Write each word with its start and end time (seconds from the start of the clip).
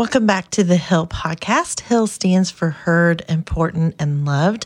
Welcome 0.00 0.24
back 0.24 0.48
to 0.52 0.64
the 0.64 0.78
Hill 0.78 1.06
podcast. 1.06 1.80
Hill 1.80 2.06
stands 2.06 2.50
for 2.50 2.70
heard, 2.70 3.22
important, 3.28 3.96
and 3.98 4.24
loved. 4.24 4.64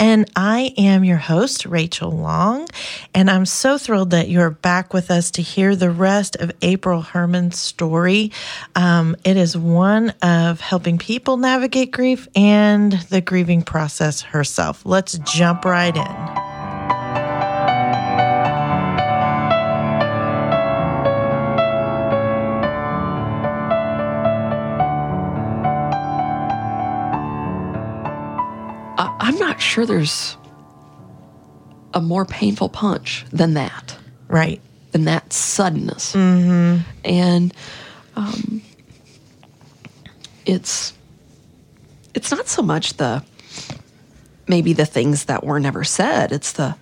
And 0.00 0.28
I 0.34 0.74
am 0.76 1.04
your 1.04 1.18
host, 1.18 1.66
Rachel 1.66 2.10
Long. 2.10 2.66
And 3.14 3.30
I'm 3.30 3.46
so 3.46 3.78
thrilled 3.78 4.10
that 4.10 4.28
you're 4.28 4.50
back 4.50 4.92
with 4.92 5.12
us 5.12 5.30
to 5.30 5.42
hear 5.42 5.76
the 5.76 5.92
rest 5.92 6.34
of 6.34 6.50
April 6.62 7.00
Herman's 7.00 7.60
story. 7.60 8.32
Um, 8.74 9.14
it 9.22 9.36
is 9.36 9.56
one 9.56 10.14
of 10.20 10.60
helping 10.60 10.98
people 10.98 11.36
navigate 11.36 11.92
grief 11.92 12.26
and 12.34 12.90
the 13.08 13.20
grieving 13.20 13.62
process 13.62 14.20
herself. 14.22 14.84
Let's 14.84 15.16
jump 15.18 15.64
right 15.64 15.96
in. 15.96 16.51
I'm 29.18 29.36
not 29.38 29.60
sure 29.60 29.86
there's 29.86 30.36
a 31.94 32.00
more 32.00 32.24
painful 32.24 32.68
punch 32.68 33.24
than 33.30 33.54
that. 33.54 33.96
Right. 34.28 34.60
Than 34.92 35.04
that 35.04 35.32
suddenness. 35.32 36.14
Mm-hmm. 36.14 36.82
And 37.04 37.54
um, 38.16 38.62
it's 40.46 40.92
it's 42.14 42.30
not 42.30 42.48
so 42.48 42.62
much 42.62 42.94
the 42.94 43.24
maybe 44.46 44.72
the 44.72 44.86
things 44.86 45.26
that 45.26 45.44
were 45.44 45.60
never 45.60 45.84
said. 45.84 46.32
It's 46.32 46.52
the 46.52 46.76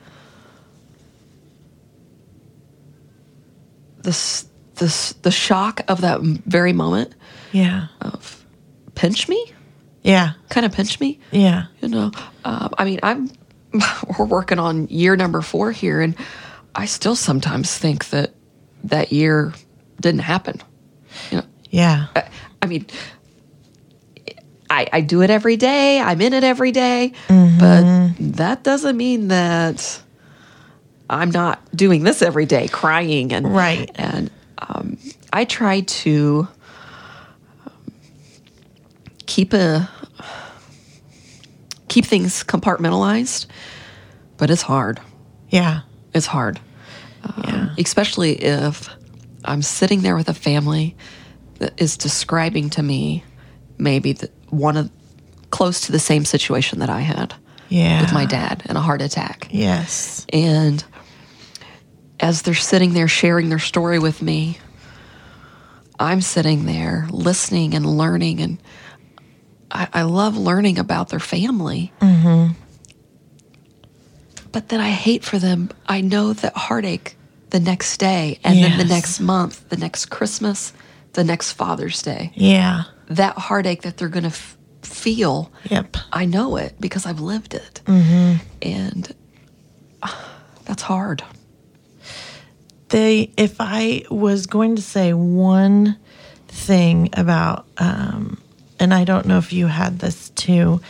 the 4.02 4.44
the 4.76 5.14
the 5.22 5.30
shock 5.30 5.82
of 5.88 6.00
that 6.00 6.20
very 6.20 6.72
moment. 6.72 7.14
Yeah. 7.52 7.88
Of 8.00 8.44
pinch 8.94 9.28
me. 9.28 9.52
Yeah. 10.02 10.32
Kind 10.48 10.66
of 10.66 10.72
pinch 10.72 11.00
me. 11.00 11.20
Yeah. 11.30 11.66
You 11.80 11.88
know, 11.88 12.10
uh, 12.44 12.68
I 12.76 12.84
mean, 12.84 13.00
I'm, 13.02 13.30
we're 14.18 14.24
working 14.24 14.58
on 14.58 14.88
year 14.88 15.16
number 15.16 15.42
four 15.42 15.72
here, 15.72 16.00
and 16.00 16.16
I 16.74 16.86
still 16.86 17.16
sometimes 17.16 17.76
think 17.76 18.10
that 18.10 18.34
that 18.84 19.12
year 19.12 19.52
didn't 20.00 20.20
happen. 20.20 20.60
You 21.30 21.38
know? 21.38 21.44
Yeah. 21.70 22.06
I, 22.16 22.28
I 22.62 22.66
mean, 22.66 22.86
I, 24.68 24.86
I 24.92 25.00
do 25.00 25.22
it 25.22 25.30
every 25.30 25.56
day. 25.56 26.00
I'm 26.00 26.20
in 26.20 26.32
it 26.32 26.44
every 26.44 26.72
day, 26.72 27.12
mm-hmm. 27.28 27.58
but 27.58 28.36
that 28.36 28.62
doesn't 28.62 28.96
mean 28.96 29.28
that 29.28 30.00
I'm 31.08 31.30
not 31.30 31.60
doing 31.74 32.04
this 32.04 32.22
every 32.22 32.46
day, 32.46 32.68
crying 32.68 33.32
and 33.32 33.52
right. 33.54 33.90
And 33.96 34.30
um, 34.58 34.98
I 35.32 35.44
try 35.44 35.80
to 35.80 36.46
keep 39.30 39.52
a 39.52 39.88
keep 41.88 42.04
things 42.04 42.42
compartmentalized, 42.42 43.46
but 44.36 44.50
it's 44.50 44.62
hard. 44.62 45.00
Yeah, 45.48 45.82
it's 46.12 46.26
hard. 46.26 46.60
Um, 47.22 47.70
especially 47.78 48.32
if 48.42 48.88
I'm 49.44 49.62
sitting 49.62 50.02
there 50.02 50.16
with 50.16 50.28
a 50.28 50.34
family 50.34 50.96
that 51.60 51.80
is 51.80 51.96
describing 51.96 52.70
to 52.70 52.82
me 52.82 53.22
maybe 53.78 54.14
the, 54.14 54.30
one 54.48 54.76
of 54.76 54.90
close 55.50 55.82
to 55.82 55.92
the 55.92 55.98
same 55.98 56.24
situation 56.24 56.80
that 56.80 56.90
I 56.90 57.00
had. 57.00 57.34
Yeah. 57.68 58.00
With 58.00 58.12
my 58.12 58.26
dad 58.26 58.62
and 58.66 58.76
a 58.76 58.80
heart 58.80 59.00
attack. 59.00 59.46
Yes. 59.50 60.26
And 60.32 60.82
as 62.18 62.42
they're 62.42 62.54
sitting 62.54 62.94
there 62.94 63.06
sharing 63.06 63.48
their 63.48 63.60
story 63.60 64.00
with 64.00 64.22
me, 64.22 64.58
I'm 66.00 66.20
sitting 66.20 66.66
there 66.66 67.06
listening 67.10 67.74
and 67.74 67.86
learning 67.86 68.40
and 68.40 68.60
I, 69.70 69.88
I 69.92 70.02
love 70.02 70.36
learning 70.36 70.78
about 70.78 71.08
their 71.08 71.20
family. 71.20 71.92
Mm-hmm. 72.00 72.52
But 74.52 74.68
then 74.68 74.80
I 74.80 74.90
hate 74.90 75.24
for 75.24 75.38
them. 75.38 75.70
I 75.86 76.00
know 76.00 76.32
that 76.32 76.56
heartache 76.56 77.16
the 77.50 77.60
next 77.60 77.98
day, 77.98 78.38
and 78.42 78.58
yes. 78.58 78.68
then 78.68 78.78
the 78.78 78.92
next 78.92 79.20
month, 79.20 79.68
the 79.68 79.76
next 79.76 80.06
Christmas, 80.06 80.72
the 81.12 81.24
next 81.24 81.52
Father's 81.52 82.02
Day. 82.02 82.32
Yeah. 82.34 82.84
That 83.06 83.36
heartache 83.36 83.82
that 83.82 83.96
they're 83.96 84.08
going 84.08 84.24
to 84.24 84.28
f- 84.28 84.56
feel. 84.82 85.52
Yep. 85.64 85.96
I 86.12 86.24
know 86.24 86.56
it 86.56 86.76
because 86.80 87.06
I've 87.06 87.20
lived 87.20 87.54
it. 87.54 87.80
Mm-hmm. 87.84 88.44
And 88.62 89.14
uh, 90.02 90.24
that's 90.64 90.82
hard. 90.82 91.22
They, 92.88 93.32
if 93.36 93.56
I 93.60 94.04
was 94.10 94.46
going 94.46 94.76
to 94.76 94.82
say 94.82 95.12
one 95.12 95.96
thing 96.48 97.10
about 97.12 97.66
um, 97.78 98.40
and 98.80 98.92
I 98.92 99.04
don't 99.04 99.26
know 99.26 99.38
if 99.38 99.52
you 99.52 99.66
had 99.66 99.98
this 99.98 100.30
too. 100.30 100.80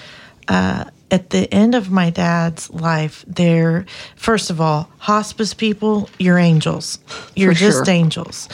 Uh, 0.49 0.84
at 1.11 1.31
the 1.31 1.53
end 1.53 1.75
of 1.75 1.91
my 1.91 2.11
dad's 2.11 2.71
life, 2.71 3.25
there, 3.27 3.84
first 4.17 4.49
of 4.49 4.61
all, 4.61 4.89
hospice 4.99 5.53
people, 5.55 6.09
you're 6.19 6.39
angels. 6.39 7.01
You're 7.34 7.53
For 7.53 7.59
just 7.59 7.87
sure. 7.87 7.95
angels. 7.95 8.49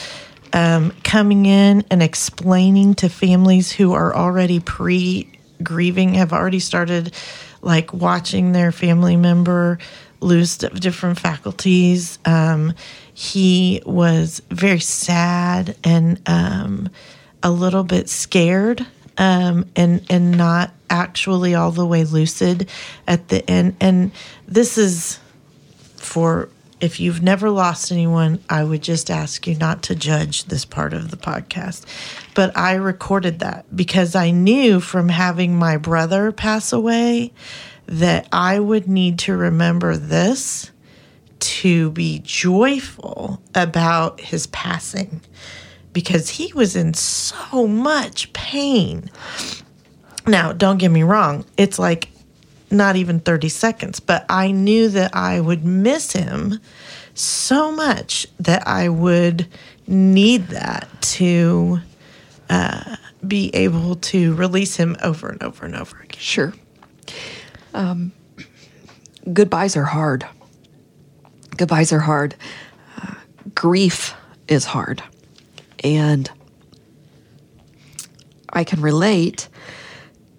Um, 0.53 0.91
coming 1.03 1.45
in 1.45 1.85
and 1.91 2.01
explaining 2.01 2.95
to 2.95 3.09
families 3.09 3.71
who 3.71 3.93
are 3.93 4.15
already 4.15 4.59
pre 4.59 5.31
grieving, 5.61 6.15
have 6.15 6.33
already 6.33 6.59
started 6.59 7.13
like 7.61 7.93
watching 7.93 8.53
their 8.53 8.71
family 8.71 9.15
member 9.15 9.77
lose 10.19 10.57
different 10.57 11.19
faculties. 11.19 12.17
Um, 12.25 12.73
he 13.13 13.81
was 13.85 14.41
very 14.49 14.79
sad 14.79 15.75
and 15.83 16.19
um, 16.27 16.89
a 17.43 17.51
little 17.51 17.83
bit 17.83 18.09
scared 18.09 18.85
um, 19.17 19.65
and 19.75 20.05
and 20.09 20.37
not 20.37 20.71
actually 20.89 21.55
all 21.55 21.71
the 21.71 21.85
way 21.85 22.03
lucid 22.03 22.69
at 23.07 23.27
the 23.29 23.47
end. 23.49 23.75
And 23.79 24.11
this 24.47 24.77
is 24.77 25.19
for 25.95 26.49
if 26.79 26.99
you've 26.99 27.23
never 27.23 27.49
lost 27.49 27.91
anyone, 27.91 28.39
I 28.49 28.63
would 28.63 28.83
just 28.83 29.09
ask 29.09 29.47
you 29.47 29.55
not 29.55 29.81
to 29.83 29.95
judge 29.95 30.45
this 30.45 30.63
part 30.63 30.93
of 30.93 31.09
the 31.09 31.17
podcast. 31.17 31.85
But 32.35 32.55
I 32.55 32.73
recorded 32.73 33.39
that 33.39 33.65
because 33.75 34.15
I 34.15 34.29
knew 34.29 34.79
from 34.79 35.09
having 35.09 35.55
my 35.55 35.77
brother 35.77 36.31
pass 36.31 36.71
away 36.71 37.33
that 37.87 38.27
I 38.31 38.59
would 38.59 38.87
need 38.87 39.17
to 39.19 39.35
remember 39.35 39.97
this 39.97 40.71
to 41.39 41.89
be 41.91 42.19
joyful 42.19 43.41
about 43.55 44.21
his 44.21 44.47
passing 44.47 45.21
because 45.97 46.29
he 46.29 46.53
was 46.53 46.75
in 46.75 46.93
so 46.93 47.65
much 47.65 48.31
pain. 48.31 49.09
Now, 50.27 50.53
don't 50.53 50.77
get 50.77 50.89
me 50.89 51.01
wrong, 51.01 51.43
it's 51.57 51.79
like 51.79 52.09
not 52.69 52.95
even 52.95 53.19
30 53.19 53.49
seconds, 53.49 53.99
but 53.99 54.23
I 54.29 54.51
knew 54.51 54.89
that 54.89 55.15
I 55.15 55.39
would 55.39 55.65
miss 55.65 56.11
him 56.11 56.59
so 57.15 57.71
much 57.71 58.27
that 58.39 58.67
I 58.67 58.89
would 58.89 59.47
need 59.87 60.49
that 60.49 60.87
to 61.17 61.79
uh, 62.47 62.97
be 63.27 63.49
able 63.55 63.95
to 63.95 64.35
release 64.35 64.75
him 64.75 64.97
over 65.01 65.29
and 65.29 65.41
over 65.41 65.65
and 65.65 65.75
over 65.75 65.97
again. 65.97 66.19
Sure. 66.19 66.53
Um, 67.73 68.11
goodbyes 69.33 69.75
are 69.75 69.85
hard. 69.85 70.27
Goodbyes 71.57 71.91
are 71.91 72.01
hard. 72.01 72.35
Uh, 73.01 73.15
grief 73.55 74.13
is 74.47 74.65
hard. 74.65 75.01
And 75.83 76.29
I 78.49 78.63
can 78.63 78.81
relate 78.81 79.49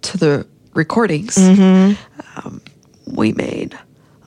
to 0.02 0.18
the 0.18 0.46
recordings. 0.74 1.36
Mm-hmm. 1.36 2.46
Um, 2.46 2.60
we 3.06 3.32
made 3.32 3.78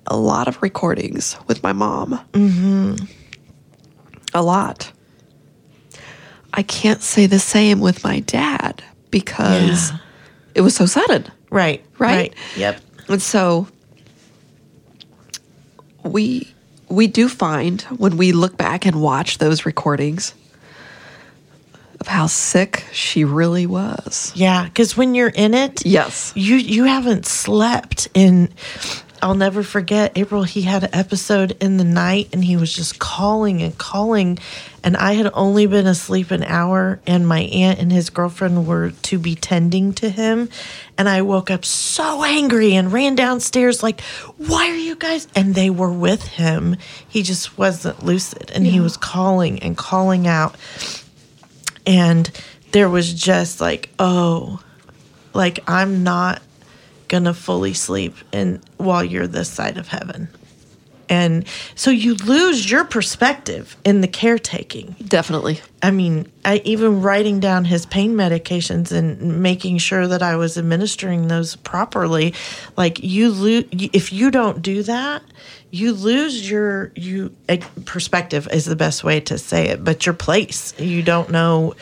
a 0.07 0.17
lot 0.17 0.47
of 0.47 0.61
recordings 0.61 1.37
with 1.47 1.63
my 1.63 1.73
mom. 1.73 2.19
Mm-hmm. 2.33 3.05
A 4.33 4.41
lot. 4.41 4.91
I 6.53 6.63
can't 6.63 7.01
say 7.01 7.27
the 7.27 7.39
same 7.39 7.79
with 7.79 8.03
my 8.03 8.19
dad 8.21 8.83
because 9.09 9.91
yeah. 9.91 9.97
it 10.55 10.61
was 10.61 10.75
so 10.75 10.85
sudden. 10.85 11.25
Right. 11.49 11.83
Right. 11.97 12.15
Right. 12.15 12.35
Yep. 12.57 12.81
And 13.07 13.21
so 13.21 13.67
we 16.03 16.53
we 16.89 17.07
do 17.07 17.29
find 17.29 17.81
when 17.83 18.17
we 18.17 18.31
look 18.31 18.57
back 18.57 18.85
and 18.85 19.01
watch 19.01 19.37
those 19.37 19.65
recordings 19.65 20.33
of 22.01 22.07
how 22.07 22.25
sick 22.25 22.83
she 22.91 23.23
really 23.23 23.67
was. 23.67 24.31
Yeah, 24.35 24.65
because 24.65 24.97
when 24.97 25.13
you're 25.13 25.29
in 25.29 25.53
it, 25.53 25.85
yes, 25.85 26.33
you 26.35 26.55
you 26.55 26.83
haven't 26.85 27.27
slept 27.27 28.09
in. 28.15 28.49
I'll 29.23 29.35
never 29.35 29.61
forget 29.61 30.13
April. 30.15 30.41
He 30.41 30.63
had 30.63 30.83
an 30.83 30.89
episode 30.93 31.55
in 31.61 31.77
the 31.77 31.83
night, 31.83 32.29
and 32.33 32.43
he 32.43 32.57
was 32.57 32.73
just 32.73 32.97
calling 32.97 33.61
and 33.61 33.77
calling, 33.77 34.39
and 34.83 34.97
I 34.97 35.13
had 35.13 35.29
only 35.35 35.67
been 35.67 35.85
asleep 35.85 36.31
an 36.31 36.43
hour, 36.43 36.99
and 37.05 37.27
my 37.27 37.41
aunt 37.41 37.77
and 37.77 37.91
his 37.91 38.09
girlfriend 38.09 38.65
were 38.65 38.89
to 38.89 39.19
be 39.19 39.35
tending 39.35 39.93
to 39.93 40.09
him, 40.09 40.49
and 40.97 41.07
I 41.07 41.21
woke 41.21 41.51
up 41.51 41.65
so 41.65 42.23
angry 42.23 42.73
and 42.73 42.91
ran 42.91 43.13
downstairs 43.13 43.83
like, 43.83 44.01
"Why 44.37 44.71
are 44.71 44.75
you 44.75 44.95
guys?" 44.95 45.27
And 45.35 45.53
they 45.53 45.69
were 45.69 45.93
with 45.93 46.23
him. 46.23 46.77
He 47.07 47.21
just 47.21 47.59
wasn't 47.59 48.03
lucid, 48.03 48.49
and 48.55 48.65
yeah. 48.65 48.71
he 48.71 48.79
was 48.79 48.97
calling 48.97 49.59
and 49.59 49.77
calling 49.77 50.25
out 50.25 50.55
and 51.85 52.29
there 52.71 52.89
was 52.89 53.13
just 53.13 53.61
like, 53.61 53.89
oh, 53.99 54.61
like 55.33 55.59
I'm 55.67 56.03
not 56.03 56.41
gonna 57.07 57.33
fully 57.33 57.73
sleep 57.73 58.15
and 58.31 58.61
while 58.77 59.03
you're 59.03 59.27
this 59.27 59.49
side 59.49 59.77
of 59.77 59.87
heaven. 59.89 60.29
And 61.11 61.45
so 61.75 61.91
you 61.91 62.15
lose 62.15 62.71
your 62.71 62.85
perspective 62.85 63.75
in 63.83 63.99
the 63.99 64.07
caretaking. 64.07 64.95
Definitely. 65.05 65.59
I 65.83 65.91
mean, 65.91 66.31
I 66.45 66.61
even 66.63 67.01
writing 67.01 67.41
down 67.41 67.65
his 67.65 67.85
pain 67.85 68.15
medications 68.15 68.93
and 68.93 69.41
making 69.43 69.79
sure 69.79 70.07
that 70.07 70.23
I 70.23 70.37
was 70.37 70.57
administering 70.57 71.27
those 71.27 71.57
properly. 71.57 72.33
Like 72.77 73.03
you 73.03 73.29
lose 73.29 73.65
if 73.73 74.13
you 74.13 74.31
don't 74.31 74.61
do 74.61 74.83
that, 74.83 75.21
you 75.69 75.91
lose 75.91 76.49
your 76.49 76.93
you 76.95 77.35
eh, 77.49 77.59
perspective 77.83 78.47
is 78.49 78.63
the 78.63 78.77
best 78.77 79.03
way 79.03 79.19
to 79.19 79.37
say 79.37 79.67
it, 79.67 79.83
but 79.83 80.05
your 80.05 80.15
place. 80.15 80.73
You 80.79 81.03
don't 81.03 81.29
know 81.29 81.75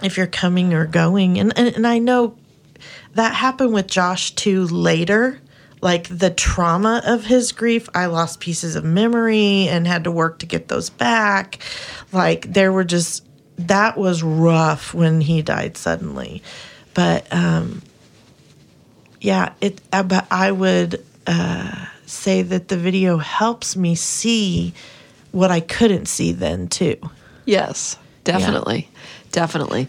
if 0.00 0.16
you're 0.16 0.28
coming 0.28 0.74
or 0.74 0.86
going. 0.86 1.40
And 1.40 1.52
and, 1.58 1.74
and 1.74 1.86
I 1.88 1.98
know 1.98 2.36
that 3.14 3.34
happened 3.34 3.74
with 3.74 3.88
Josh 3.88 4.30
too 4.30 4.68
later 4.68 5.40
like 5.80 6.08
the 6.08 6.30
trauma 6.30 7.02
of 7.04 7.24
his 7.24 7.52
grief. 7.52 7.88
I 7.94 8.06
lost 8.06 8.40
pieces 8.40 8.76
of 8.76 8.84
memory 8.84 9.68
and 9.68 9.86
had 9.86 10.04
to 10.04 10.10
work 10.10 10.38
to 10.40 10.46
get 10.46 10.68
those 10.68 10.90
back. 10.90 11.58
Like 12.12 12.52
there 12.52 12.72
were 12.72 12.84
just 12.84 13.24
that 13.58 13.96
was 13.96 14.22
rough 14.22 14.94
when 14.94 15.20
he 15.20 15.42
died 15.42 15.76
suddenly. 15.76 16.42
But 16.94 17.32
um 17.32 17.82
yeah, 19.20 19.52
it 19.60 19.80
uh, 19.92 20.02
but 20.02 20.26
I 20.30 20.50
would 20.50 21.04
uh 21.26 21.86
say 22.06 22.42
that 22.42 22.68
the 22.68 22.76
video 22.76 23.18
helps 23.18 23.76
me 23.76 23.94
see 23.94 24.72
what 25.32 25.50
I 25.50 25.60
couldn't 25.60 26.06
see 26.06 26.32
then 26.32 26.68
too. 26.68 26.96
Yes, 27.44 27.98
definitely. 28.24 28.88
Yeah. 28.90 29.00
Definitely. 29.32 29.88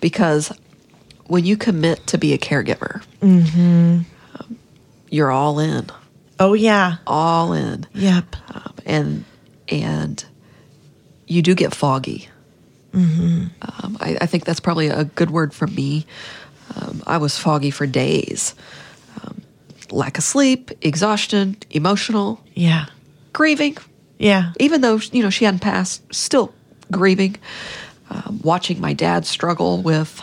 Because 0.00 0.52
when 1.26 1.44
you 1.44 1.56
commit 1.56 2.06
to 2.08 2.18
be 2.18 2.32
a 2.32 2.38
caregiver, 2.38 3.02
mm-hmm 3.20 4.00
you're 5.10 5.30
all 5.30 5.58
in. 5.58 5.86
Oh 6.40 6.54
yeah, 6.54 6.96
all 7.06 7.52
in. 7.52 7.86
Yep. 7.94 8.36
Um, 8.54 8.74
and 8.86 9.24
and 9.68 10.24
you 11.26 11.42
do 11.42 11.54
get 11.54 11.74
foggy. 11.74 12.28
Mm-hmm. 12.92 13.46
Um, 13.62 13.98
I, 14.00 14.16
I, 14.22 14.26
think 14.26 14.46
that's 14.46 14.60
probably 14.60 14.88
a 14.88 15.04
good 15.04 15.30
word 15.30 15.52
for 15.52 15.66
me. 15.66 16.06
Um, 16.74 17.02
I 17.06 17.18
was 17.18 17.36
foggy 17.36 17.70
for 17.70 17.86
days. 17.86 18.54
Um, 19.20 19.42
lack 19.90 20.16
of 20.16 20.24
sleep, 20.24 20.70
exhaustion, 20.80 21.58
emotional. 21.70 22.42
Yeah. 22.54 22.86
Grieving. 23.34 23.76
Yeah. 24.18 24.52
Even 24.58 24.80
though 24.80 25.00
you 25.12 25.22
know 25.22 25.30
she 25.30 25.44
hadn't 25.44 25.60
passed, 25.60 26.02
still 26.14 26.54
grieving. 26.90 27.36
Um, 28.10 28.40
watching 28.42 28.80
my 28.80 28.94
dad 28.94 29.26
struggle 29.26 29.82
with 29.82 30.22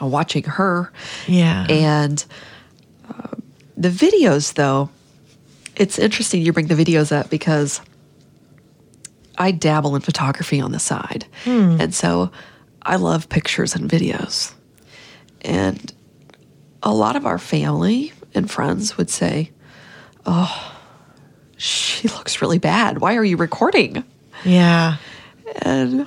uh, 0.00 0.06
watching 0.06 0.44
her. 0.44 0.92
Yeah. 1.26 1.66
And 1.68 2.24
the 3.80 3.88
videos, 3.88 4.52
though, 4.54 4.90
it's 5.74 5.98
interesting 5.98 6.42
you 6.42 6.52
bring 6.52 6.66
the 6.66 6.74
videos 6.74 7.12
up 7.12 7.30
because 7.30 7.80
I 9.38 9.52
dabble 9.52 9.96
in 9.96 10.02
photography 10.02 10.60
on 10.60 10.70
the 10.70 10.78
side. 10.78 11.24
Hmm. 11.44 11.78
And 11.80 11.94
so 11.94 12.30
I 12.82 12.96
love 12.96 13.30
pictures 13.30 13.74
and 13.74 13.90
videos. 13.90 14.52
And 15.40 15.92
a 16.82 16.92
lot 16.92 17.16
of 17.16 17.24
our 17.24 17.38
family 17.38 18.12
and 18.34 18.50
friends 18.50 18.98
would 18.98 19.08
say, 19.08 19.50
Oh, 20.26 20.76
she 21.56 22.08
looks 22.08 22.42
really 22.42 22.58
bad. 22.58 23.00
Why 23.00 23.16
are 23.16 23.24
you 23.24 23.38
recording? 23.38 24.04
Yeah. 24.44 24.98
And, 25.62 26.06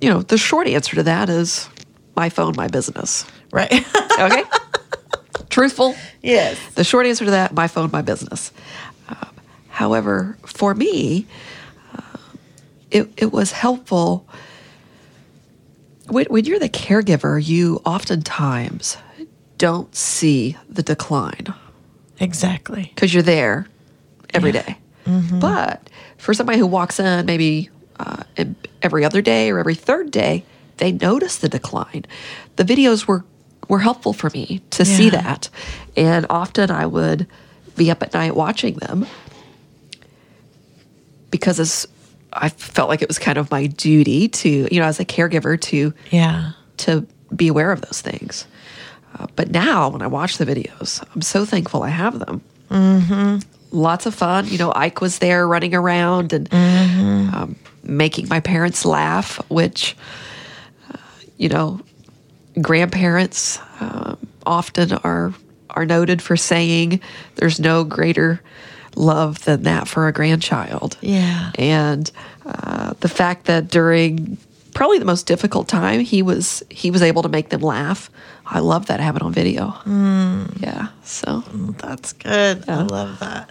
you 0.00 0.08
know, 0.08 0.22
the 0.22 0.38
short 0.38 0.68
answer 0.68 0.94
to 0.94 1.02
that 1.02 1.28
is 1.28 1.68
my 2.14 2.28
phone, 2.28 2.54
my 2.56 2.68
business. 2.68 3.26
Right. 3.50 3.72
okay. 4.20 4.44
Truthful? 5.48 5.94
Yes. 6.22 6.58
The 6.74 6.84
short 6.84 7.06
answer 7.06 7.24
to 7.24 7.30
that 7.32 7.54
my 7.54 7.68
phone, 7.68 7.90
my 7.92 8.02
business. 8.02 8.52
Um, 9.08 9.34
however, 9.68 10.36
for 10.44 10.74
me, 10.74 11.26
uh, 11.94 12.02
it, 12.90 13.10
it 13.16 13.32
was 13.32 13.52
helpful. 13.52 14.26
When, 16.08 16.26
when 16.26 16.44
you're 16.44 16.58
the 16.58 16.68
caregiver, 16.68 17.44
you 17.44 17.80
oftentimes 17.84 18.96
don't 19.56 19.94
see 19.94 20.56
the 20.68 20.82
decline. 20.82 21.54
Exactly. 22.20 22.92
Because 22.94 23.12
you're 23.12 23.22
there 23.22 23.66
every 24.32 24.52
yeah. 24.52 24.62
day. 24.62 24.78
Mm-hmm. 25.04 25.40
But 25.40 25.88
for 26.16 26.34
somebody 26.34 26.58
who 26.58 26.66
walks 26.66 27.00
in 27.00 27.26
maybe 27.26 27.70
uh, 27.98 28.24
every 28.82 29.04
other 29.04 29.22
day 29.22 29.50
or 29.50 29.58
every 29.58 29.74
third 29.74 30.10
day, 30.10 30.44
they 30.76 30.92
notice 30.92 31.36
the 31.38 31.48
decline. 31.48 32.04
The 32.56 32.64
videos 32.64 33.06
were 33.06 33.24
were 33.68 33.78
helpful 33.78 34.12
for 34.12 34.30
me 34.30 34.60
to 34.70 34.84
yeah. 34.84 34.96
see 34.96 35.10
that. 35.10 35.48
And 35.96 36.26
often 36.30 36.70
I 36.70 36.86
would 36.86 37.26
be 37.76 37.90
up 37.90 38.02
at 38.02 38.12
night 38.14 38.34
watching 38.34 38.74
them 38.74 39.06
because 41.30 41.60
as 41.60 41.86
I 42.32 42.48
felt 42.48 42.88
like 42.88 43.02
it 43.02 43.08
was 43.08 43.18
kind 43.18 43.38
of 43.38 43.50
my 43.50 43.66
duty 43.66 44.28
to, 44.28 44.68
you 44.70 44.80
know, 44.80 44.86
as 44.86 45.00
a 45.00 45.04
caregiver 45.04 45.60
to 45.60 45.92
yeah 46.10 46.52
to 46.78 47.06
be 47.34 47.48
aware 47.48 47.72
of 47.72 47.80
those 47.82 48.00
things. 48.00 48.46
Uh, 49.18 49.26
but 49.36 49.50
now 49.50 49.88
when 49.88 50.02
I 50.02 50.06
watch 50.06 50.38
the 50.38 50.46
videos, 50.46 51.04
I'm 51.14 51.22
so 51.22 51.44
thankful 51.44 51.82
I 51.82 51.88
have 51.88 52.18
them. 52.18 52.40
Mm-hmm. 52.70 53.38
Lots 53.70 54.06
of 54.06 54.14
fun. 54.14 54.46
You 54.48 54.58
know, 54.58 54.72
Ike 54.74 55.00
was 55.00 55.18
there 55.18 55.46
running 55.46 55.74
around 55.74 56.32
and 56.32 56.48
mm-hmm. 56.48 57.34
um, 57.34 57.56
making 57.82 58.28
my 58.28 58.40
parents 58.40 58.84
laugh, 58.84 59.36
which, 59.50 59.96
uh, 60.92 60.98
you 61.36 61.48
know, 61.48 61.80
grandparents 62.62 63.58
um, 63.80 64.18
often 64.44 64.92
are 64.92 65.32
are 65.70 65.86
noted 65.86 66.22
for 66.22 66.36
saying 66.36 67.00
there's 67.36 67.60
no 67.60 67.84
greater 67.84 68.40
love 68.96 69.44
than 69.44 69.62
that 69.62 69.86
for 69.86 70.08
a 70.08 70.12
grandchild. 70.12 70.96
Yeah, 71.00 71.52
and 71.56 72.10
uh, 72.46 72.94
the 73.00 73.08
fact 73.08 73.46
that 73.46 73.68
during 73.68 74.38
probably 74.74 74.98
the 74.98 75.04
most 75.04 75.26
difficult 75.26 75.68
time 75.68 76.00
he 76.00 76.22
was 76.22 76.62
he 76.70 76.90
was 76.90 77.02
able 77.02 77.22
to 77.22 77.28
make 77.28 77.48
them 77.50 77.60
laugh. 77.60 78.10
I 78.46 78.60
love 78.60 78.86
that 78.86 79.00
having 79.00 79.22
on 79.22 79.32
video. 79.32 79.70
Mm. 79.84 80.62
Yeah, 80.62 80.88
so 81.04 81.40
that's 81.78 82.12
good. 82.14 82.64
Yeah. 82.66 82.78
I 82.78 82.82
love 82.82 83.18
that. 83.20 83.50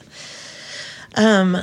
Um, 1.15 1.57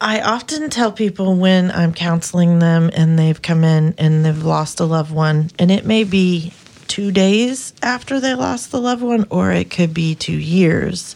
I 0.00 0.20
often 0.20 0.68
tell 0.68 0.92
people 0.92 1.36
when 1.36 1.70
I'm 1.70 1.94
counseling 1.94 2.58
them 2.58 2.90
and 2.92 3.18
they've 3.18 3.40
come 3.40 3.64
in 3.64 3.94
and 3.98 4.24
they've 4.24 4.44
lost 4.44 4.80
a 4.80 4.84
loved 4.84 5.12
one, 5.12 5.50
and 5.58 5.70
it 5.70 5.86
may 5.86 6.04
be 6.04 6.52
two 6.96 7.12
days 7.12 7.74
after 7.82 8.20
they 8.20 8.32
lost 8.32 8.70
the 8.70 8.80
loved 8.80 9.02
one, 9.02 9.26
or 9.28 9.52
it 9.52 9.68
could 9.68 9.92
be 9.92 10.14
two 10.14 10.32
years. 10.32 11.14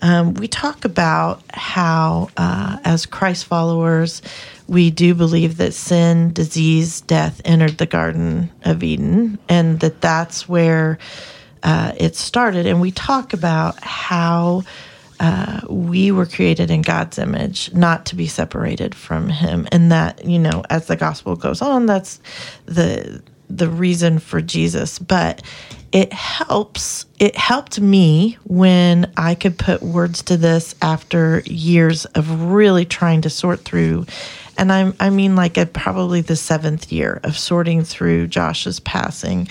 Um, 0.00 0.32
we 0.32 0.48
talk 0.48 0.86
about 0.86 1.42
how, 1.52 2.30
uh, 2.38 2.78
as 2.82 3.04
Christ 3.04 3.44
followers, 3.44 4.22
we 4.68 4.90
do 4.90 5.14
believe 5.14 5.58
that 5.58 5.74
sin, 5.74 6.32
disease, 6.32 7.02
death 7.02 7.42
entered 7.44 7.76
the 7.76 7.84
Garden 7.84 8.50
of 8.64 8.82
Eden, 8.82 9.38
and 9.50 9.80
that 9.80 10.00
that's 10.00 10.48
where 10.48 10.96
uh, 11.62 11.92
it 11.98 12.16
started. 12.16 12.64
And 12.64 12.80
we 12.80 12.90
talk 12.90 13.34
about 13.34 13.78
how 13.84 14.62
uh, 15.20 15.60
we 15.68 16.10
were 16.10 16.24
created 16.24 16.70
in 16.70 16.80
God's 16.80 17.18
image, 17.18 17.70
not 17.74 18.06
to 18.06 18.16
be 18.16 18.28
separated 18.28 18.94
from 18.94 19.28
Him, 19.28 19.68
and 19.72 19.92
that 19.92 20.24
you 20.24 20.38
know, 20.38 20.64
as 20.70 20.86
the 20.86 20.96
gospel 20.96 21.36
goes 21.36 21.60
on, 21.60 21.84
that's 21.84 22.18
the 22.64 23.22
the 23.48 23.68
reason 23.68 24.18
for 24.18 24.40
Jesus, 24.40 24.98
but 24.98 25.42
it 25.92 26.12
helps. 26.12 27.06
It 27.18 27.36
helped 27.36 27.80
me 27.80 28.38
when 28.44 29.10
I 29.16 29.34
could 29.34 29.58
put 29.58 29.82
words 29.82 30.22
to 30.24 30.36
this 30.36 30.74
after 30.82 31.40
years 31.46 32.04
of 32.04 32.42
really 32.52 32.84
trying 32.84 33.22
to 33.22 33.30
sort 33.30 33.60
through. 33.60 34.06
And 34.58 34.72
I'm, 34.72 34.94
I 35.00 35.10
mean, 35.10 35.36
like 35.36 35.56
at 35.56 35.72
probably 35.72 36.20
the 36.20 36.36
seventh 36.36 36.92
year 36.92 37.20
of 37.22 37.38
sorting 37.38 37.84
through 37.84 38.26
Josh's 38.26 38.80
passing 38.80 39.48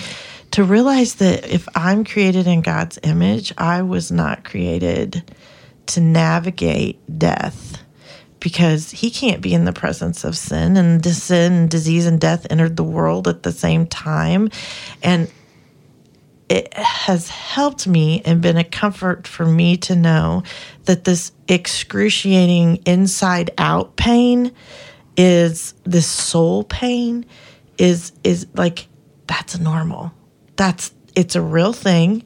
to 0.52 0.64
realize 0.64 1.16
that 1.16 1.48
if 1.50 1.68
I'm 1.76 2.06
created 2.06 2.48
in 2.48 2.62
God's 2.62 3.00
image, 3.04 3.54
I 3.58 3.82
was 3.82 4.12
not 4.12 4.44
created 4.44 5.24
to 5.88 6.02
navigate 6.02 7.00
death 7.18 7.82
because 8.48 8.92
he 8.92 9.12
can't 9.12 9.42
be 9.42 9.54
in 9.54 9.66
the 9.66 9.74
presence 9.74 10.24
of 10.24 10.38
sin 10.38 10.78
and 10.78 11.06
sin 11.06 11.68
disease 11.68 12.06
and 12.06 12.18
death 12.18 12.48
entered 12.50 12.78
the 12.78 12.84
world 12.84 13.28
at 13.28 13.44
the 13.44 13.52
same 13.52 13.86
time. 13.86 14.50
And 15.04 15.30
it 16.48 16.74
has 16.74 17.28
helped 17.28 17.88
me 17.88 18.22
and 18.24 18.42
been 18.42 18.56
a 18.56 18.64
comfort 18.64 19.28
for 19.28 19.46
me 19.46 19.76
to 19.76 19.98
know 19.98 20.44
that 20.86 21.04
this 21.04 21.34
excruciating 21.50 22.78
inside 22.86 23.52
out 23.58 23.98
pain 23.98 24.54
is 25.18 25.74
this 25.84 26.08
soul 26.08 26.64
pain 26.64 27.26
is 27.78 28.14
is 28.24 28.48
like 28.54 28.88
that's 29.28 29.60
normal. 29.60 30.14
That's 30.56 30.94
it's 31.18 31.36
a 31.36 31.42
real 31.42 31.74
thing 31.74 32.24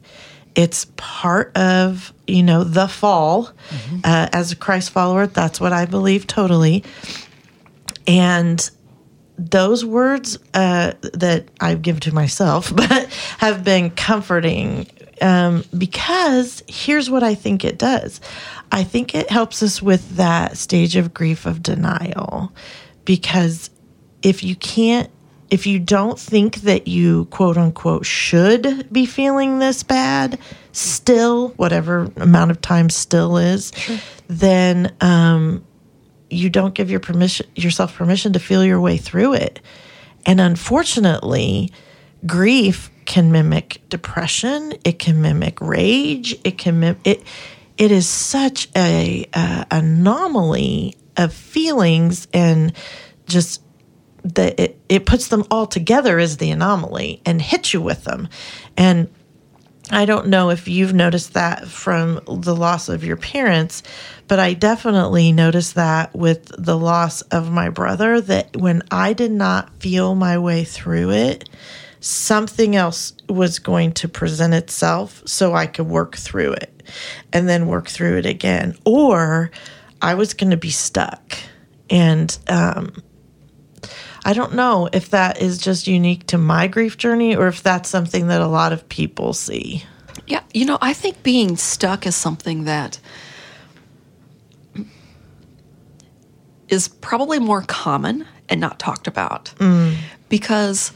it's 0.54 0.86
part 0.96 1.56
of 1.56 2.12
you 2.26 2.42
know 2.42 2.64
the 2.64 2.88
fall 2.88 3.46
mm-hmm. 3.46 3.96
uh, 4.04 4.28
as 4.32 4.52
a 4.52 4.56
christ 4.56 4.90
follower 4.90 5.26
that's 5.26 5.60
what 5.60 5.72
i 5.72 5.84
believe 5.84 6.26
totally 6.26 6.84
and 8.06 8.70
those 9.38 9.84
words 9.84 10.38
uh, 10.54 10.92
that 11.14 11.48
I 11.60 11.74
give 11.74 12.00
to 12.00 12.14
myself, 12.14 12.74
but 12.76 13.06
have 13.38 13.64
been 13.64 13.90
comforting 13.90 14.86
um, 15.20 15.64
because 15.76 16.62
here's 16.68 17.08
what 17.08 17.22
I 17.22 17.34
think 17.34 17.64
it 17.64 17.78
does. 17.78 18.20
I 18.70 18.84
think 18.84 19.14
it 19.14 19.30
helps 19.30 19.62
us 19.62 19.80
with 19.80 20.16
that 20.16 20.56
stage 20.56 20.96
of 20.96 21.14
grief 21.14 21.46
of 21.46 21.62
denial 21.62 22.52
because 23.04 23.70
if 24.22 24.42
you 24.42 24.56
can't 24.56 25.10
if 25.52 25.66
you 25.66 25.78
don't 25.78 26.18
think 26.18 26.62
that 26.62 26.88
you 26.88 27.26
quote 27.26 27.58
unquote 27.58 28.06
should 28.06 28.90
be 28.90 29.04
feeling 29.04 29.58
this 29.58 29.82
bad 29.82 30.38
still 30.72 31.50
whatever 31.50 32.10
amount 32.16 32.50
of 32.50 32.60
time 32.62 32.88
still 32.88 33.36
is 33.36 33.70
sure. 33.76 33.98
then 34.28 34.92
um, 35.02 35.62
you 36.30 36.48
don't 36.48 36.74
give 36.74 36.90
your 36.90 37.00
permission 37.00 37.46
yourself 37.54 37.94
permission 37.94 38.32
to 38.32 38.40
feel 38.40 38.64
your 38.64 38.80
way 38.80 38.96
through 38.96 39.34
it 39.34 39.60
and 40.24 40.40
unfortunately 40.40 41.70
grief 42.26 42.90
can 43.04 43.30
mimic 43.30 43.82
depression 43.90 44.72
it 44.84 44.98
can 44.98 45.20
mimic 45.20 45.60
rage 45.60 46.34
it 46.44 46.56
can 46.56 46.80
mim- 46.80 47.00
it 47.04 47.22
it 47.76 47.90
is 47.90 48.08
such 48.08 48.68
a 48.74 49.26
uh, 49.34 49.64
anomaly 49.70 50.96
of 51.18 51.32
feelings 51.32 52.26
and 52.32 52.72
just 53.26 53.60
that 54.24 54.58
it, 54.58 54.80
it 54.88 55.06
puts 55.06 55.28
them 55.28 55.44
all 55.50 55.66
together 55.66 56.18
as 56.18 56.36
the 56.36 56.50
anomaly 56.50 57.20
and 57.24 57.40
hits 57.40 57.74
you 57.74 57.80
with 57.80 58.04
them. 58.04 58.28
And 58.76 59.08
I 59.90 60.04
don't 60.04 60.28
know 60.28 60.50
if 60.50 60.68
you've 60.68 60.94
noticed 60.94 61.34
that 61.34 61.66
from 61.68 62.20
the 62.26 62.54
loss 62.54 62.88
of 62.88 63.04
your 63.04 63.16
parents, 63.16 63.82
but 64.28 64.38
I 64.38 64.54
definitely 64.54 65.32
noticed 65.32 65.74
that 65.74 66.14
with 66.14 66.50
the 66.56 66.78
loss 66.78 67.22
of 67.22 67.50
my 67.50 67.68
brother 67.68 68.20
that 68.20 68.56
when 68.56 68.82
I 68.90 69.12
did 69.12 69.32
not 69.32 69.70
feel 69.80 70.14
my 70.14 70.38
way 70.38 70.64
through 70.64 71.10
it, 71.10 71.48
something 72.00 72.74
else 72.74 73.12
was 73.28 73.58
going 73.58 73.92
to 73.92 74.08
present 74.08 74.54
itself 74.54 75.22
so 75.26 75.54
I 75.54 75.66
could 75.66 75.86
work 75.86 76.16
through 76.16 76.52
it 76.52 76.82
and 77.32 77.48
then 77.48 77.66
work 77.66 77.88
through 77.88 78.18
it 78.18 78.26
again. 78.26 78.76
Or 78.84 79.50
I 80.00 80.14
was 80.14 80.34
going 80.34 80.50
to 80.50 80.56
be 80.56 80.70
stuck. 80.70 81.36
And 81.90 82.36
um, 82.48 83.02
I 84.24 84.32
don't 84.32 84.54
know 84.54 84.88
if 84.92 85.10
that 85.10 85.42
is 85.42 85.58
just 85.58 85.86
unique 85.86 86.26
to 86.28 86.38
my 86.38 86.68
grief 86.68 86.96
journey 86.96 87.34
or 87.34 87.48
if 87.48 87.62
that's 87.62 87.88
something 87.88 88.28
that 88.28 88.40
a 88.40 88.46
lot 88.46 88.72
of 88.72 88.88
people 88.88 89.32
see. 89.32 89.84
Yeah, 90.26 90.42
you 90.54 90.64
know, 90.64 90.78
I 90.80 90.92
think 90.92 91.22
being 91.22 91.56
stuck 91.56 92.06
is 92.06 92.14
something 92.14 92.64
that 92.64 93.00
is 96.68 96.88
probably 96.88 97.38
more 97.38 97.62
common 97.62 98.26
and 98.48 98.60
not 98.60 98.78
talked 98.78 99.06
about 99.06 99.52
mm. 99.58 99.94
because 100.30 100.92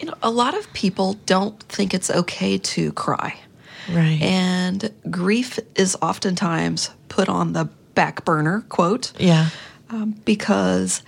you 0.00 0.06
know 0.06 0.14
a 0.22 0.30
lot 0.30 0.56
of 0.58 0.70
people 0.72 1.14
don't 1.26 1.62
think 1.64 1.94
it's 1.94 2.10
okay 2.10 2.58
to 2.58 2.92
cry 2.92 3.38
right 3.90 4.20
and 4.20 4.92
grief 5.10 5.60
is 5.76 5.96
oftentimes 6.02 6.90
put 7.08 7.28
on 7.28 7.52
the 7.52 7.64
back 7.94 8.24
burner 8.24 8.62
quote 8.68 9.12
yeah 9.18 9.48
um, 9.90 10.10
because 10.24 11.02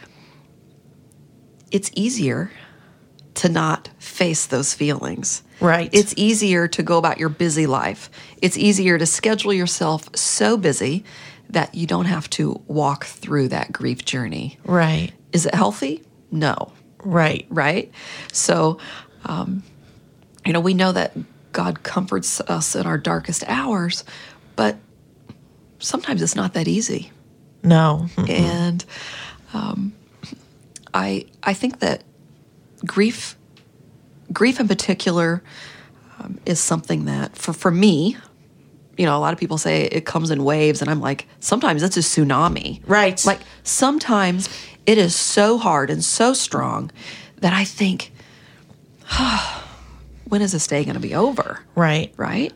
it's 1.74 1.90
easier 1.96 2.52
to 3.34 3.48
not 3.48 3.90
face 3.98 4.46
those 4.46 4.72
feelings. 4.72 5.42
Right. 5.58 5.90
It's 5.92 6.14
easier 6.16 6.68
to 6.68 6.82
go 6.84 6.98
about 6.98 7.18
your 7.18 7.28
busy 7.28 7.66
life. 7.66 8.08
It's 8.40 8.56
easier 8.56 8.96
to 8.96 9.06
schedule 9.06 9.52
yourself 9.52 10.08
so 10.14 10.56
busy 10.56 11.04
that 11.50 11.74
you 11.74 11.88
don't 11.88 12.04
have 12.04 12.30
to 12.30 12.62
walk 12.68 13.06
through 13.06 13.48
that 13.48 13.72
grief 13.72 14.04
journey. 14.04 14.56
Right. 14.64 15.10
Is 15.32 15.46
it 15.46 15.54
healthy? 15.54 16.04
No. 16.30 16.72
Right. 17.02 17.44
Right. 17.50 17.90
So, 18.32 18.78
um, 19.24 19.64
you 20.46 20.52
know, 20.52 20.60
we 20.60 20.74
know 20.74 20.92
that 20.92 21.16
God 21.50 21.82
comforts 21.82 22.40
us 22.42 22.76
in 22.76 22.86
our 22.86 22.98
darkest 22.98 23.42
hours, 23.48 24.04
but 24.54 24.76
sometimes 25.80 26.22
it's 26.22 26.36
not 26.36 26.54
that 26.54 26.68
easy. 26.68 27.10
No. 27.64 28.06
Mm-mm. 28.14 28.30
And, 28.30 28.84
um, 29.52 29.92
I 30.94 31.26
I 31.42 31.52
think 31.52 31.80
that 31.80 32.04
grief 32.86 33.36
grief 34.32 34.60
in 34.60 34.68
particular 34.68 35.42
um, 36.18 36.38
is 36.46 36.60
something 36.60 37.04
that 37.04 37.36
for 37.36 37.52
for 37.52 37.70
me 37.70 38.16
you 38.96 39.04
know 39.04 39.16
a 39.16 39.20
lot 39.20 39.32
of 39.32 39.38
people 39.38 39.58
say 39.58 39.84
it 39.84 40.04
comes 40.06 40.30
in 40.30 40.44
waves 40.44 40.80
and 40.80 40.90
i'm 40.90 41.00
like 41.00 41.26
sometimes 41.40 41.82
it's 41.82 41.96
a 41.96 42.00
tsunami. 42.00 42.80
Right. 42.86 43.24
Like 43.24 43.40
sometimes 43.62 44.48
it 44.86 44.98
is 44.98 45.14
so 45.14 45.58
hard 45.58 45.90
and 45.90 46.02
so 46.04 46.32
strong 46.32 46.90
that 47.38 47.52
i 47.52 47.64
think 47.64 48.12
oh, 49.12 49.64
when 50.28 50.42
is 50.42 50.52
this 50.52 50.66
day 50.66 50.84
going 50.84 50.94
to 50.94 51.00
be 51.00 51.14
over? 51.14 51.60
Right. 51.74 52.12
Right? 52.16 52.52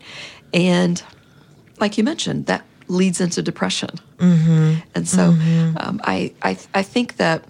And 0.54 1.02
like 1.78 1.98
you 1.98 2.04
mentioned 2.04 2.46
that 2.46 2.64
leads 2.88 3.20
into 3.20 3.42
depression. 3.42 3.90
Mm-hmm. 4.16 4.80
and 4.96 5.06
so 5.06 5.30
mm-hmm. 5.30 5.76
um, 5.78 6.00
I, 6.02 6.34
I 6.42 6.58
i 6.74 6.82
think 6.82 7.18
that 7.18 7.44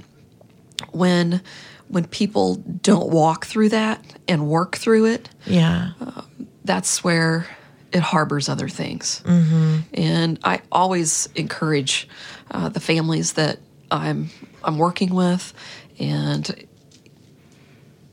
when 0.92 1.42
when 1.88 2.04
people 2.06 2.56
don't 2.56 3.08
walk 3.08 3.46
through 3.46 3.70
that 3.70 4.04
and 4.28 4.46
work 4.46 4.76
through 4.76 5.06
it, 5.06 5.28
yeah, 5.46 5.92
uh, 6.00 6.22
that's 6.64 7.02
where 7.02 7.46
it 7.92 8.00
harbors 8.00 8.48
other 8.48 8.68
things. 8.68 9.22
Mm-hmm. 9.24 9.78
And 9.94 10.38
I 10.44 10.60
always 10.70 11.28
encourage 11.34 12.08
uh, 12.50 12.68
the 12.68 12.80
families 12.80 13.34
that 13.34 13.58
I'm 13.90 14.30
I'm 14.62 14.78
working 14.78 15.14
with 15.14 15.52
and 15.98 16.66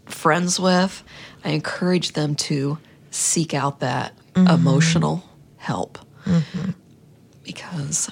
friends 0.05 0.59
with. 0.59 1.03
I 1.43 1.49
encourage 1.49 2.13
them 2.13 2.35
to 2.35 2.77
seek 3.11 3.53
out 3.53 3.81
that 3.81 4.13
mm-hmm. 4.33 4.47
emotional 4.47 5.23
help 5.57 5.99
mm-hmm. 6.25 6.71
because 7.43 8.09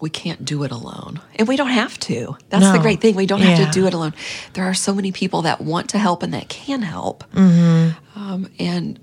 we 0.00 0.10
can't 0.10 0.44
do 0.44 0.62
it 0.64 0.70
alone. 0.70 1.20
And 1.36 1.48
we 1.48 1.56
don't 1.56 1.70
have 1.70 1.98
to. 2.00 2.36
That's 2.50 2.64
no. 2.64 2.72
the 2.72 2.78
great 2.78 3.00
thing. 3.00 3.14
We 3.14 3.26
don't 3.26 3.40
yeah. 3.40 3.56
have 3.56 3.72
to 3.72 3.80
do 3.80 3.86
it 3.86 3.94
alone. 3.94 4.14
There 4.52 4.64
are 4.64 4.74
so 4.74 4.94
many 4.94 5.12
people 5.12 5.42
that 5.42 5.60
want 5.60 5.90
to 5.90 5.98
help 5.98 6.22
and 6.22 6.34
that 6.34 6.48
can 6.48 6.82
help. 6.82 7.24
Mm-hmm. 7.32 8.18
Um, 8.18 8.50
and 8.58 9.00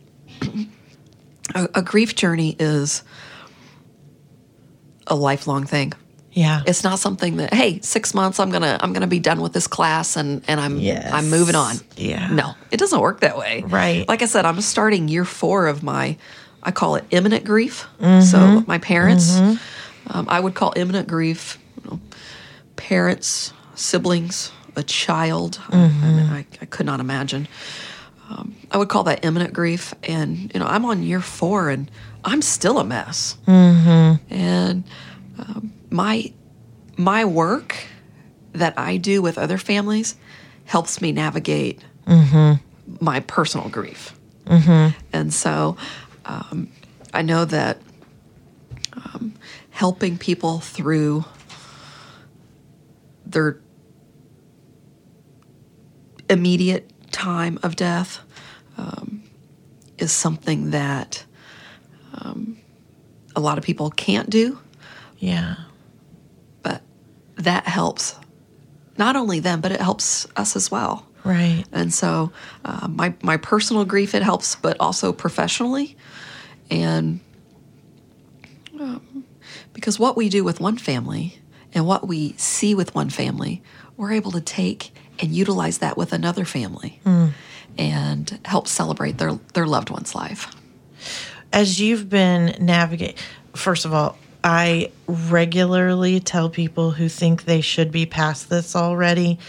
a, 1.56 1.70
a, 1.76 1.82
grief 1.82 2.16
journey 2.16 2.56
is 2.60 3.04
a 5.08 5.16
lifelong 5.16 5.66
thing. 5.66 5.94
Yeah. 6.32 6.62
It's 6.66 6.84
not 6.84 7.00
something 7.00 7.38
that, 7.38 7.54
hey, 7.54 7.80
six 7.82 8.14
months 8.14 8.40
I'm 8.40 8.50
gonna 8.50 8.78
I'm 8.82 8.92
gonna 8.92 9.08
be 9.08 9.20
done 9.20 9.40
with 9.42 9.54
this 9.54 9.68
class 9.68 10.16
and, 10.16 10.44
and 10.48 10.60
I'm 10.60 10.80
yes. 10.80 11.12
I'm 11.12 11.30
moving 11.30 11.56
on. 11.56 11.76
Yeah. 11.96 12.28
No, 12.28 12.56
it 12.72 12.78
doesn't 12.78 13.00
work 13.00 13.20
that 13.20 13.38
way. 13.38 13.64
Right. 13.68 14.08
Like 14.08 14.24
I 14.24 14.26
said, 14.26 14.46
I'm 14.46 14.60
starting 14.62 15.08
year 15.08 15.26
four 15.26 15.68
of 15.68 15.84
my 15.84 16.18
I 16.64 16.72
call 16.72 16.96
it 16.96 17.06
imminent 17.12 17.46
grief. 17.46 17.88
Mm-hmm. 18.00 18.22
So 18.22 18.64
my 18.68 18.80
parents 18.80 19.36
mm-hmm 19.36 19.56
um, 20.08 20.28
I 20.30 20.40
would 20.40 20.54
call 20.54 20.74
imminent 20.76 21.08
grief 21.08 21.58
you 21.84 21.92
know, 21.92 22.00
parents, 22.76 23.54
siblings, 23.76 24.52
a 24.76 24.84
child. 24.84 25.60
Mm-hmm. 25.68 26.06
I, 26.06 26.10
mean, 26.10 26.26
I, 26.30 26.46
I, 26.62 26.66
could 26.66 26.86
not 26.86 27.00
imagine. 27.00 27.48
Um, 28.30 28.56
I 28.72 28.78
would 28.78 28.90
call 28.90 29.04
that 29.04 29.24
imminent 29.24 29.54
grief. 29.54 29.94
And, 30.04 30.52
you 30.54 30.60
know, 30.60 30.66
I'm 30.66 30.86
on 30.86 31.04
year 31.04 31.22
four 31.22 31.70
and 31.70 31.90
I'm 32.24 32.42
still 32.42 32.80
a 32.80 32.84
mess. 32.84 33.38
Mm-hmm. 33.48 34.34
And 34.34 34.84
um, 35.38 35.74
my, 35.90 36.32
my 36.98 37.26
work 37.26 37.76
that 38.54 38.78
I 38.78 38.98
do 38.98 39.22
with 39.22 39.38
other 39.38 39.58
families 39.58 40.16
helps 40.66 41.02
me 41.02 41.12
navigate 41.12 41.84
mm-hmm. 42.08 42.64
my 43.04 43.20
personal 43.22 43.70
grief. 43.70 44.18
Mm-hmm. 44.46 44.98
And 45.12 45.34
so 45.34 45.78
um, 46.26 46.70
I 47.14 47.22
know 47.22 47.46
that 47.46 47.80
helping 49.74 50.20
people 50.20 50.60
through 50.60 51.26
their 53.26 53.60
immediate 56.30 56.90
time 57.12 57.58
of 57.64 57.76
death 57.76 58.20
um, 58.78 59.24
is 59.98 60.12
something 60.12 60.70
that 60.72 61.26
um, 62.14 62.56
a 63.36 63.40
lot 63.40 63.58
of 63.58 63.64
people 63.64 63.90
can't 63.90 64.30
do. 64.30 64.60
Yeah. 65.18 65.56
But 66.62 66.84
that 67.38 67.66
helps 67.66 68.16
not 69.00 69.16
only 69.16 69.40
them, 69.40 69.60
but 69.60 69.72
it 69.72 69.82
helps 69.82 70.28
us 70.36 70.56
as 70.56 70.70
well. 70.70 71.08
Right. 71.24 71.64
And 71.72 71.92
so 71.92 72.32
uh, 72.64 72.88
my, 72.88 73.16
my 73.24 73.38
personal 73.38 73.86
grief, 73.86 74.14
it 74.14 74.22
helps, 74.22 74.56
but 74.56 74.78
also 74.80 75.12
professionally. 75.12 75.98
And 76.70 77.22
because 79.74 80.00
what 80.00 80.16
we 80.16 80.30
do 80.30 80.44
with 80.44 80.60
one 80.60 80.78
family 80.78 81.40
and 81.74 81.86
what 81.86 82.08
we 82.08 82.34
see 82.38 82.76
with 82.76 82.94
one 82.96 83.10
family, 83.10 83.62
we're 83.98 84.12
able 84.12 84.32
to 84.32 84.42
take 84.42 84.94
and 85.20 85.32
utilize 85.32 85.80
that 85.80 85.98
with 85.98 86.14
another 86.14 86.46
family 86.46 87.00
mm. 87.06 87.32
and 87.78 88.40
help 88.46 88.68
celebrate 88.68 89.18
their, 89.18 89.34
their 89.54 89.68
loved 89.68 89.90
one's 89.90 90.16
life. 90.16 90.54
As 91.52 91.80
you've 91.80 92.10
been 92.10 92.56
navigating, 92.60 93.18
first 93.56 93.86
of 93.86 93.94
all, 93.94 94.18
I 94.44 94.92
regularly 95.08 96.20
tell 96.20 96.50
people 96.50 96.92
who 96.92 97.08
think 97.08 97.46
they 97.46 97.62
should 97.62 97.92
be 97.92 98.06
past 98.06 98.50
this 98.50 98.76
already 98.76 99.40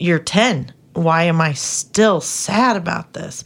you're 0.00 0.18
10. 0.18 0.72
Why 0.94 1.24
am 1.24 1.40
I 1.40 1.52
still 1.52 2.20
sad 2.20 2.76
about 2.76 3.12
this? 3.12 3.44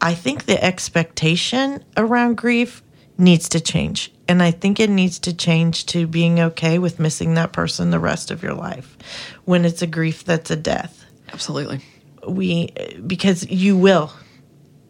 I 0.00 0.14
think 0.14 0.44
the 0.44 0.62
expectation 0.62 1.82
around 1.96 2.36
grief 2.36 2.82
needs 3.20 3.48
to 3.50 3.60
change. 3.60 4.12
And 4.26 4.42
I 4.42 4.50
think 4.50 4.80
it 4.80 4.90
needs 4.90 5.18
to 5.20 5.34
change 5.34 5.86
to 5.86 6.06
being 6.06 6.40
okay 6.40 6.78
with 6.78 6.98
missing 6.98 7.34
that 7.34 7.52
person 7.52 7.90
the 7.90 7.98
rest 7.98 8.30
of 8.30 8.42
your 8.42 8.54
life 8.54 8.96
when 9.44 9.64
it's 9.64 9.82
a 9.82 9.86
grief 9.86 10.24
that's 10.24 10.50
a 10.50 10.56
death. 10.56 11.04
Absolutely. 11.32 11.80
We, 12.26 12.72
because 13.06 13.48
you 13.48 13.76
will, 13.76 14.12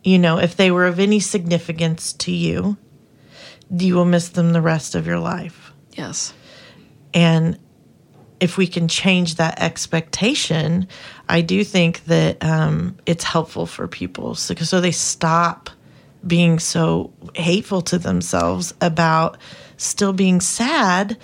you 0.04 0.18
know, 0.18 0.38
if 0.38 0.56
they 0.56 0.70
were 0.70 0.86
of 0.86 0.98
any 0.98 1.20
significance 1.20 2.12
to 2.14 2.32
you, 2.32 2.76
you 3.70 3.94
will 3.94 4.04
miss 4.04 4.30
them 4.30 4.52
the 4.52 4.60
rest 4.60 4.94
of 4.94 5.06
your 5.06 5.18
life. 5.18 5.72
Yes. 5.92 6.32
And 7.14 7.58
if 8.40 8.56
we 8.56 8.66
can 8.66 8.88
change 8.88 9.36
that 9.36 9.60
expectation, 9.60 10.88
I 11.28 11.42
do 11.42 11.62
think 11.62 12.04
that 12.06 12.42
um, 12.42 12.96
it's 13.06 13.24
helpful 13.24 13.66
for 13.66 13.86
people 13.86 14.34
so, 14.34 14.54
so 14.54 14.80
they 14.80 14.92
stop 14.92 15.70
being 16.26 16.58
so 16.58 17.12
hateful 17.34 17.82
to 17.82 17.98
themselves 17.98 18.74
about 18.80 19.38
still 19.76 20.12
being 20.12 20.40
sad 20.40 21.16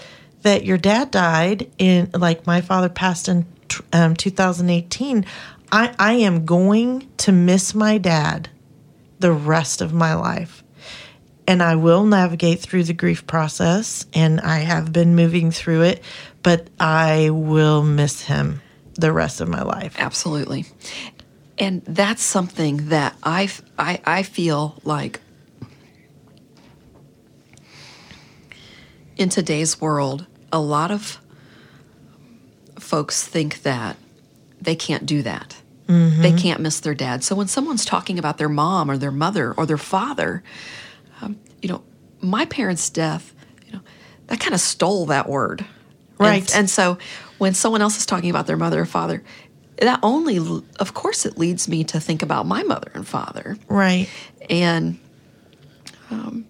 that 0.42 0.64
your 0.64 0.78
dad 0.78 1.10
died 1.10 1.70
in 1.78 2.10
like 2.14 2.46
my 2.46 2.60
father 2.60 2.88
passed 2.88 3.28
in 3.28 3.44
um, 3.92 4.14
2018 4.14 5.26
I, 5.72 5.94
I 5.98 6.12
am 6.14 6.46
going 6.46 7.08
to 7.18 7.32
miss 7.32 7.74
my 7.74 7.98
dad 7.98 8.48
the 9.18 9.32
rest 9.32 9.80
of 9.80 9.92
my 9.92 10.14
life 10.14 10.62
and 11.46 11.62
I 11.62 11.76
will 11.76 12.04
navigate 12.04 12.60
through 12.60 12.84
the 12.84 12.92
grief 12.92 13.26
process 13.26 14.06
and 14.12 14.40
I 14.40 14.58
have 14.58 14.92
been 14.92 15.14
moving 15.14 15.50
through 15.50 15.82
it, 15.82 16.02
but 16.42 16.68
I 16.80 17.30
will 17.30 17.82
miss 17.82 18.22
him 18.22 18.62
the 18.94 19.12
rest 19.12 19.40
of 19.40 19.48
my 19.48 19.62
life. 19.62 19.94
Absolutely. 19.98 20.64
And 21.58 21.82
that's 21.84 22.22
something 22.22 22.88
that 22.88 23.16
I, 23.22 23.48
I, 23.78 24.00
I 24.04 24.22
feel 24.22 24.80
like 24.84 25.20
in 29.16 29.28
today's 29.28 29.80
world, 29.80 30.26
a 30.52 30.60
lot 30.60 30.90
of 30.90 31.18
folks 32.78 33.26
think 33.26 33.62
that 33.62 33.96
they 34.60 34.76
can't 34.76 35.06
do 35.06 35.22
that. 35.22 35.56
Mm-hmm. 35.88 36.22
They 36.22 36.32
can't 36.32 36.60
miss 36.60 36.80
their 36.80 36.94
dad. 36.94 37.24
So 37.24 37.34
when 37.34 37.48
someone's 37.48 37.84
talking 37.84 38.18
about 38.18 38.38
their 38.38 38.48
mom 38.48 38.90
or 38.90 38.98
their 38.98 39.12
mother 39.12 39.52
or 39.52 39.66
their 39.66 39.78
father, 39.78 40.42
um, 41.20 41.38
you 41.62 41.68
know, 41.68 41.82
my 42.20 42.44
parents' 42.44 42.90
death, 42.90 43.34
you 43.66 43.72
know, 43.72 43.80
that 44.26 44.40
kind 44.40 44.54
of 44.54 44.60
stole 44.60 45.06
that 45.06 45.28
word. 45.28 45.64
Right. 46.18 46.42
And, 46.50 46.60
and, 46.60 46.70
so 46.70 46.98
when 47.38 47.54
someone 47.54 47.82
else 47.82 47.98
is 47.98 48.06
talking 48.06 48.30
about 48.30 48.46
their 48.46 48.56
mother 48.56 48.80
or 48.80 48.86
father, 48.86 49.22
that 49.78 50.00
only, 50.02 50.38
of 50.38 50.94
course, 50.94 51.26
it 51.26 51.38
leads 51.38 51.68
me 51.68 51.84
to 51.84 52.00
think 52.00 52.22
about 52.22 52.46
my 52.46 52.62
mother 52.62 52.90
and 52.94 53.06
father. 53.06 53.56
Right. 53.68 54.08
And 54.48 54.98
um, 56.10 56.46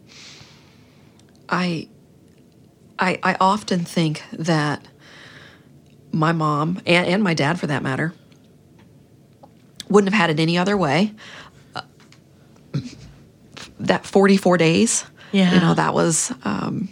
I, 1.48 1.88
I, 2.98 3.18
I 3.22 3.36
often 3.40 3.84
think 3.84 4.22
that 4.32 4.86
my 6.12 6.32
mom 6.32 6.80
and, 6.86 7.06
and 7.06 7.22
my 7.22 7.34
dad, 7.34 7.58
for 7.58 7.66
that 7.66 7.82
matter, 7.82 8.14
wouldn't 9.88 10.12
have 10.12 10.20
had 10.20 10.30
it 10.30 10.40
any 10.40 10.56
other 10.56 10.76
way. 10.76 11.12
Uh, 11.74 11.82
that 13.80 14.06
44 14.06 14.56
days, 14.56 15.04
yeah. 15.32 15.52
you 15.52 15.60
know, 15.60 15.74
that 15.74 15.94
was 15.94 16.32
um, 16.44 16.88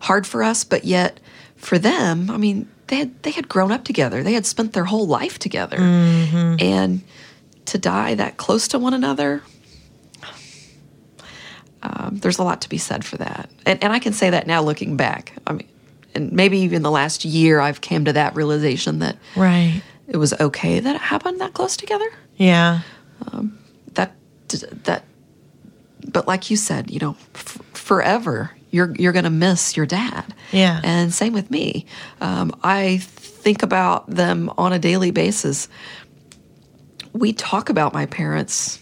hard 0.00 0.26
for 0.26 0.42
us, 0.42 0.64
but 0.64 0.84
yet 0.84 1.20
for 1.56 1.78
them, 1.78 2.30
I 2.30 2.36
mean, 2.36 2.68
they 2.88 2.96
had 2.96 3.22
they 3.22 3.30
had 3.30 3.48
grown 3.48 3.72
up 3.72 3.84
together. 3.84 4.22
They 4.22 4.34
had 4.34 4.46
spent 4.46 4.72
their 4.72 4.84
whole 4.84 5.06
life 5.06 5.38
together, 5.38 5.78
mm-hmm. 5.78 6.56
and 6.60 7.02
to 7.66 7.78
die 7.78 8.14
that 8.14 8.36
close 8.36 8.68
to 8.68 8.78
one 8.78 8.94
another, 8.94 9.42
um, 11.82 12.18
there's 12.18 12.38
a 12.38 12.42
lot 12.42 12.60
to 12.62 12.68
be 12.68 12.78
said 12.78 13.04
for 13.04 13.16
that. 13.16 13.50
And, 13.64 13.82
and 13.82 13.92
I 13.92 13.98
can 13.98 14.12
say 14.12 14.30
that 14.30 14.46
now, 14.46 14.62
looking 14.62 14.96
back. 14.96 15.32
I 15.46 15.52
mean, 15.52 15.68
and 16.14 16.32
maybe 16.32 16.58
even 16.58 16.82
the 16.82 16.90
last 16.90 17.24
year, 17.24 17.60
I've 17.60 17.80
came 17.80 18.04
to 18.04 18.12
that 18.12 18.34
realization 18.34 19.00
that 19.00 19.16
right, 19.36 19.82
it 20.08 20.16
was 20.16 20.32
okay 20.34 20.80
that 20.80 20.96
it 20.96 21.02
happened 21.02 21.40
that 21.40 21.54
close 21.54 21.76
together. 21.76 22.08
Yeah, 22.36 22.80
um, 23.32 23.58
that 23.94 24.14
that. 24.84 25.04
But 26.08 26.28
like 26.28 26.50
you 26.50 26.56
said, 26.56 26.90
you 26.90 27.00
know, 27.00 27.16
f- 27.34 27.58
forever 27.74 28.55
you're 28.76 28.94
you're 28.96 29.12
going 29.12 29.24
to 29.24 29.30
miss 29.30 29.76
your 29.76 29.86
dad. 29.86 30.34
Yeah. 30.52 30.80
And 30.84 31.12
same 31.12 31.32
with 31.32 31.50
me. 31.50 31.86
Um, 32.20 32.54
I 32.62 32.98
think 32.98 33.62
about 33.62 34.08
them 34.08 34.50
on 34.58 34.72
a 34.72 34.78
daily 34.78 35.10
basis. 35.10 35.68
We 37.12 37.32
talk 37.32 37.70
about 37.70 37.94
my 37.94 38.04
parents 38.06 38.78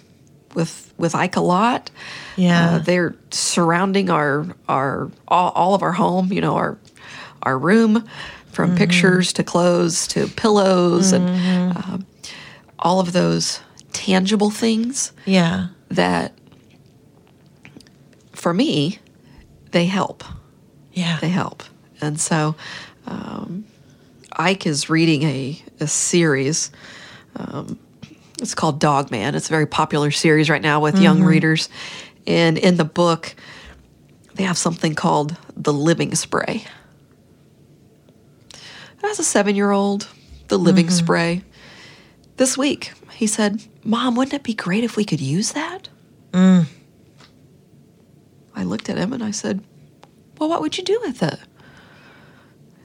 with 0.55 0.93
with 0.99 1.15
Ike 1.15 1.37
a 1.37 1.41
lot. 1.41 1.91
Yeah. 2.37 2.73
Uh, 2.73 2.79
they're 2.81 3.15
surrounding 3.31 4.11
our 4.11 4.47
our 4.69 5.11
all, 5.29 5.53
all, 5.53 5.75
of 5.75 5.83
our 5.83 5.93
home. 5.93 6.33
You 6.33 6.41
know 6.41 6.57
our 6.57 6.77
our 7.45 7.57
room, 7.57 8.05
from 8.51 8.71
mm-hmm. 8.71 8.79
pictures 8.79 9.33
to 9.35 9.45
clothes 9.45 10.09
to 10.09 10.27
pillows 10.27 11.13
mm-hmm. 11.13 11.27
and 11.29 11.77
um, 11.77 12.07
all 12.81 12.99
of 12.99 13.13
those 13.13 13.61
tangible 13.93 14.51
things. 14.51 15.13
Yeah. 15.25 15.69
That 15.91 16.37
for 18.33 18.53
me 18.53 18.99
they 19.75 19.87
help. 19.87 20.23
Yeah. 20.93 21.19
They 21.21 21.29
help. 21.29 21.65
And 22.01 22.19
so 22.21 22.55
um, 23.07 23.65
Ike 24.33 24.67
is 24.67 24.89
reading 24.89 25.25
a, 25.25 25.61
a 25.81 25.89
series. 25.89 26.71
Um, 27.35 27.81
it's 28.41 28.55
called 28.55 28.79
Dog 28.79 29.11
Man. 29.11 29.35
It's 29.35 29.49
a 29.49 29.51
very 29.51 29.67
popular 29.67 30.13
series 30.13 30.49
right 30.49 30.63
now 30.63 30.81
with 30.81 30.95
mm-hmm. 30.95 31.03
young 31.03 31.23
readers. 31.25 31.69
And 32.25 32.57
in 32.57 32.77
the 32.77 32.85
book, 32.85 33.35
they 34.37 34.45
have 34.45 34.57
something 34.57 34.95
called 34.95 35.37
the 35.57 35.73
living 35.73 36.15
spray. 36.15 36.65
As 39.03 39.19
a 39.19 39.25
seven 39.25 39.57
year 39.57 39.73
old, 39.73 40.07
the 40.49 40.59
living 40.59 40.87
mm-hmm. 40.87 41.05
spray. 41.05 41.43
This 42.37 42.57
week, 42.57 42.93
he 43.13 43.27
said, 43.27 43.61
Mom, 43.83 44.15
wouldn't 44.15 44.35
it 44.35 44.45
be 44.45 44.55
great 44.55 44.85
if 44.85 44.97
we 44.97 45.05
could 45.05 45.21
use 45.21 45.53
that? 45.53 45.89
Mm. 46.31 46.67
I 48.55 48.65
looked 48.65 48.89
at 48.89 48.97
him 48.97 49.13
and 49.13 49.23
I 49.23 49.31
said, 49.31 49.63
Well, 50.39 50.49
what 50.49 50.61
would 50.61 50.79
you 50.79 50.85
do 50.85 51.01
with 51.03 51.23
it? 51.23 51.39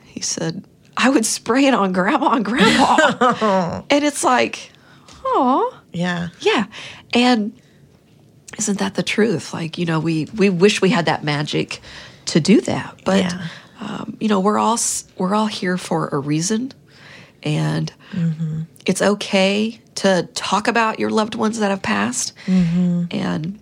He 0.06 0.22
said, 0.22 0.66
I 0.98 1.10
would 1.10 1.26
spray 1.26 1.66
it 1.66 1.74
on 1.74 1.94
grandma 1.94 2.34
and 2.34 2.44
grandpa. 2.44 3.84
and 3.90 4.04
it's 4.04 4.24
like, 4.24 4.72
oh. 5.24 5.80
Yeah. 5.94 6.30
Yeah. 6.42 6.66
And 7.14 7.54
isn't 8.58 8.80
that 8.80 8.96
the 8.96 9.04
truth? 9.04 9.54
Like, 9.54 9.78
you 9.78 9.86
know, 9.86 10.00
we, 10.02 10.26
we 10.36 10.50
wish 10.50 10.82
we 10.82 10.90
had 10.90 11.06
that 11.06 11.24
magic 11.24 11.80
to 12.26 12.42
do 12.42 12.60
that. 12.62 13.00
But, 13.06 13.24
yeah. 13.24 13.48
um, 13.80 14.18
you 14.20 14.28
know, 14.28 14.42
we're 14.42 14.60
all, 14.60 14.78
we're 15.18 15.34
all 15.34 15.46
here 15.46 15.78
for 15.78 16.10
a 16.10 16.20
reason. 16.20 16.74
And 17.44 17.94
mm-hmm. 18.12 18.64
it's 18.86 19.02
okay 19.02 19.80
to 19.96 20.28
talk 20.34 20.68
about 20.68 21.00
your 21.00 21.10
loved 21.10 21.36
ones 21.36 21.60
that 21.60 21.70
have 21.70 21.82
passed. 21.82 22.34
Mm-hmm. 22.46 23.06
And 23.12 23.60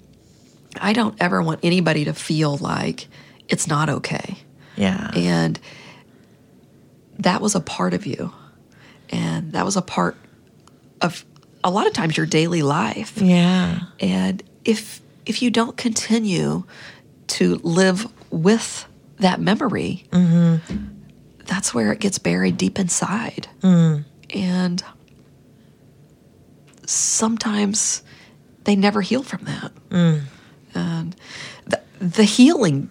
I 0.81 0.93
don't 0.93 1.15
ever 1.19 1.41
want 1.41 1.61
anybody 1.63 2.05
to 2.05 2.13
feel 2.13 2.57
like 2.57 3.07
it's 3.47 3.67
not 3.67 3.89
okay. 3.89 4.37
Yeah. 4.75 5.11
And 5.15 5.59
that 7.19 7.41
was 7.41 7.55
a 7.55 7.59
part 7.59 7.93
of 7.93 8.05
you. 8.05 8.31
And 9.09 9.53
that 9.53 9.65
was 9.65 9.77
a 9.77 9.81
part 9.81 10.15
of 11.01 11.25
a 11.63 11.71
lot 11.71 11.87
of 11.87 11.93
times 11.93 12.17
your 12.17 12.25
daily 12.25 12.61
life. 12.61 13.17
Yeah. 13.17 13.79
And 13.99 14.43
if 14.65 15.01
if 15.25 15.41
you 15.41 15.49
don't 15.49 15.75
continue 15.75 16.63
to 17.27 17.55
live 17.55 18.07
with 18.31 18.87
that 19.17 19.41
memory, 19.41 20.05
mm-hmm. 20.11 20.85
that's 21.45 21.73
where 21.73 21.91
it 21.91 21.99
gets 21.99 22.19
buried 22.19 22.57
deep 22.57 22.79
inside. 22.79 23.47
Mm. 23.61 24.05
And 24.33 24.83
sometimes 26.85 28.03
they 28.63 28.75
never 28.75 29.01
heal 29.01 29.23
from 29.23 29.43
that. 29.45 29.71
Mm 29.89 30.21
and 30.77 31.15
the, 31.65 31.81
the 31.99 32.23
healing 32.23 32.89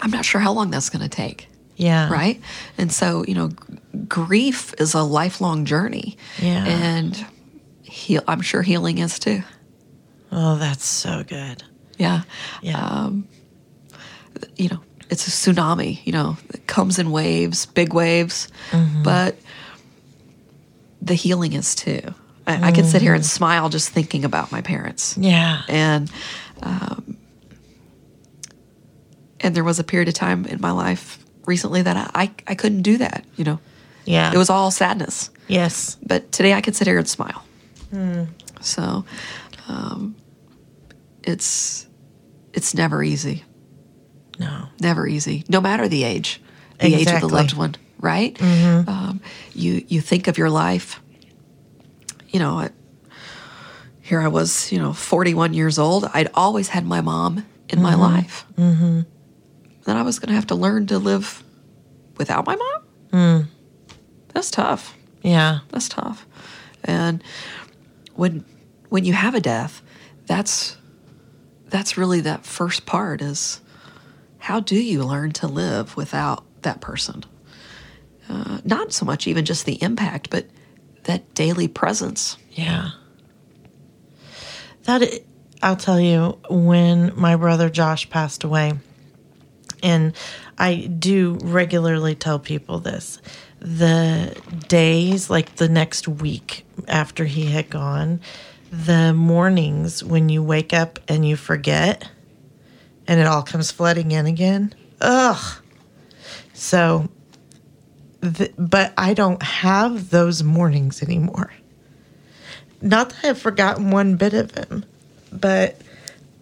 i'm 0.00 0.10
not 0.10 0.24
sure 0.24 0.40
how 0.40 0.52
long 0.52 0.70
that's 0.70 0.90
going 0.90 1.02
to 1.02 1.08
take. 1.08 1.48
Yeah. 1.76 2.08
Right? 2.12 2.40
And 2.78 2.92
so 2.92 3.24
you 3.26 3.34
know 3.34 3.48
g- 3.48 3.56
grief 4.06 4.74
is 4.78 4.94
a 4.94 5.02
lifelong 5.02 5.64
journey. 5.64 6.16
Yeah. 6.40 6.64
And 6.64 7.26
heal 7.82 8.22
i'm 8.28 8.40
sure 8.42 8.62
healing 8.62 8.98
is 8.98 9.18
too. 9.18 9.42
Oh 10.30 10.56
that's 10.56 10.84
so 10.84 11.24
good. 11.24 11.62
Yeah. 11.98 12.22
Yeah. 12.62 12.78
Um, 12.78 13.26
you 14.56 14.68
know 14.68 14.80
it's 15.10 15.26
a 15.28 15.30
tsunami 15.30 16.00
you 16.06 16.12
know 16.12 16.36
it 16.52 16.66
comes 16.66 16.98
in 16.98 17.10
waves 17.10 17.66
big 17.66 17.92
waves. 17.94 18.48
Mm-hmm. 18.70 19.02
but 19.02 19.36
the 21.02 21.14
healing 21.14 21.52
is 21.52 21.74
too 21.74 22.02
I, 22.46 22.54
mm-hmm. 22.54 22.64
I 22.64 22.72
can 22.72 22.84
sit 22.84 23.02
here 23.02 23.14
and 23.14 23.22
mm-hmm. 23.22 23.36
smile 23.36 23.68
just 23.68 23.90
thinking 23.90 24.24
about 24.24 24.52
my 24.52 24.60
parents. 24.60 25.16
Yeah. 25.18 25.62
And 25.68 26.10
um, 26.62 27.16
and 29.40 29.54
there 29.54 29.64
was 29.64 29.78
a 29.78 29.84
period 29.84 30.08
of 30.08 30.14
time 30.14 30.46
in 30.46 30.60
my 30.60 30.70
life 30.70 31.24
recently 31.46 31.82
that 31.82 31.96
I, 31.96 32.22
I, 32.22 32.30
I 32.46 32.54
couldn't 32.54 32.82
do 32.82 32.98
that, 32.98 33.24
you 33.36 33.44
know. 33.44 33.60
Yeah. 34.06 34.32
It 34.32 34.38
was 34.38 34.50
all 34.50 34.70
sadness. 34.70 35.30
Yes. 35.48 35.96
But 36.02 36.32
today 36.32 36.52
I 36.54 36.60
can 36.60 36.74
sit 36.74 36.86
here 36.86 36.98
and 36.98 37.08
smile. 37.08 37.44
So 38.60 39.04
um, 39.68 40.16
it's 41.22 41.86
it's 42.52 42.74
never 42.74 43.02
easy. 43.02 43.44
No. 44.38 44.68
Never 44.80 45.06
easy, 45.06 45.44
no 45.48 45.60
matter 45.60 45.86
the 45.86 46.02
age, 46.04 46.40
the 46.80 46.94
age 46.94 47.06
of 47.06 47.20
the 47.20 47.28
loved 47.28 47.54
one, 47.54 47.76
right? 48.00 48.36
Um, 48.42 49.20
you 49.54 49.84
you 49.86 50.00
think 50.00 50.26
of 50.26 50.38
your 50.38 50.50
life. 50.50 51.00
You 52.34 52.40
know, 52.40 52.58
I, 52.58 52.70
here 54.00 54.20
I 54.20 54.26
was, 54.26 54.72
you 54.72 54.80
know, 54.80 54.92
forty 54.92 55.34
one 55.34 55.54
years 55.54 55.78
old. 55.78 56.10
I'd 56.12 56.30
always 56.34 56.66
had 56.66 56.84
my 56.84 57.00
mom 57.00 57.46
in 57.68 57.80
my 57.80 57.94
life. 57.94 58.44
Mm-hmm. 58.56 59.02
Then 59.84 59.96
I 59.96 60.02
was 60.02 60.18
going 60.18 60.30
to 60.30 60.34
have 60.34 60.48
to 60.48 60.56
learn 60.56 60.88
to 60.88 60.98
live 60.98 61.44
without 62.16 62.44
my 62.44 62.56
mom. 62.56 63.48
That's 64.32 64.50
tough. 64.50 64.96
Yeah. 65.22 65.60
That's 65.70 65.88
tough. 65.88 66.26
And 66.82 67.22
when 68.14 68.44
when 68.88 69.04
you 69.04 69.12
have 69.12 69.36
a 69.36 69.40
death, 69.40 69.80
that's 70.26 70.76
that's 71.68 71.96
really 71.96 72.20
that 72.22 72.44
first 72.44 72.84
part 72.84 73.22
is 73.22 73.60
how 74.38 74.58
do 74.58 74.74
you 74.74 75.04
learn 75.04 75.30
to 75.34 75.46
live 75.46 75.96
without 75.96 76.44
that 76.62 76.80
person? 76.80 77.24
Uh, 78.28 78.58
not 78.64 78.92
so 78.92 79.06
much 79.06 79.28
even 79.28 79.44
just 79.44 79.66
the 79.66 79.80
impact, 79.80 80.30
but 80.30 80.46
that 81.04 81.34
daily 81.34 81.68
presence. 81.68 82.36
Yeah. 82.52 82.90
That 84.84 85.02
I'll 85.62 85.76
tell 85.76 86.00
you 86.00 86.38
when 86.50 87.12
my 87.16 87.36
brother 87.36 87.70
Josh 87.70 88.10
passed 88.10 88.44
away, 88.44 88.74
and 89.82 90.14
I 90.58 90.86
do 90.86 91.38
regularly 91.42 92.14
tell 92.14 92.38
people 92.38 92.80
this. 92.80 93.20
The 93.60 94.36
days, 94.68 95.30
like 95.30 95.56
the 95.56 95.68
next 95.68 96.06
week 96.06 96.66
after 96.86 97.24
he 97.24 97.46
had 97.46 97.70
gone, 97.70 98.20
the 98.70 99.14
mornings 99.14 100.04
when 100.04 100.28
you 100.28 100.42
wake 100.42 100.74
up 100.74 100.98
and 101.08 101.26
you 101.26 101.36
forget 101.36 102.10
and 103.06 103.20
it 103.20 103.26
all 103.26 103.42
comes 103.42 103.70
flooding 103.70 104.12
in 104.12 104.26
again. 104.26 104.74
Ugh. 105.00 105.62
So, 106.52 107.08
th- 108.24 108.54
but 108.58 108.92
I 108.96 109.14
don't 109.14 109.42
have 109.42 110.10
those 110.10 110.42
mornings 110.42 111.02
anymore. 111.02 111.52
Not 112.80 113.10
that 113.10 113.24
I've 113.24 113.38
forgotten 113.38 113.90
one 113.90 114.16
bit 114.16 114.34
of 114.34 114.50
him, 114.52 114.84
but 115.32 115.80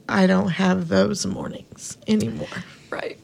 I 0.09 0.27
don't 0.27 0.49
have 0.49 0.89
those 0.89 1.25
mornings 1.25 1.97
anymore. 2.07 2.49
Right. 2.91 3.19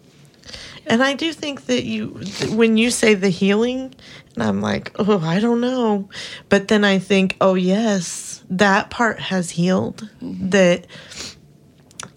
And 0.86 1.02
I 1.02 1.14
do 1.14 1.32
think 1.32 1.66
that 1.66 1.84
you, 1.84 2.20
when 2.50 2.78
you 2.78 2.90
say 2.90 3.14
the 3.14 3.28
healing, 3.28 3.94
and 4.34 4.42
I'm 4.42 4.60
like, 4.60 4.92
oh, 4.98 5.18
I 5.18 5.40
don't 5.40 5.60
know. 5.60 6.08
But 6.48 6.68
then 6.68 6.84
I 6.84 6.98
think, 6.98 7.36
oh, 7.40 7.54
yes, 7.54 8.42
that 8.48 8.88
part 8.88 9.18
has 9.18 9.50
healed. 9.50 10.08
Mm-hmm. 10.22 10.50
That 10.50 10.86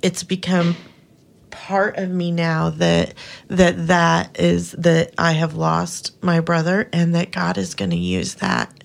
it's 0.02 0.24
become 0.24 0.76
part 1.68 1.98
of 1.98 2.10
me 2.10 2.32
now 2.32 2.72
that 2.72 3.14
that 3.48 3.88
that 3.88 4.40
is 4.40 4.72
that 4.72 5.14
I 5.16 5.34
have 5.34 5.54
lost 5.54 6.12
my 6.24 6.40
brother 6.40 6.90
and 6.92 7.14
that 7.14 7.32
God 7.32 7.60
is 7.60 7.76
going 7.76 7.92
to 7.92 7.98
use 7.98 8.36
that 8.36 8.84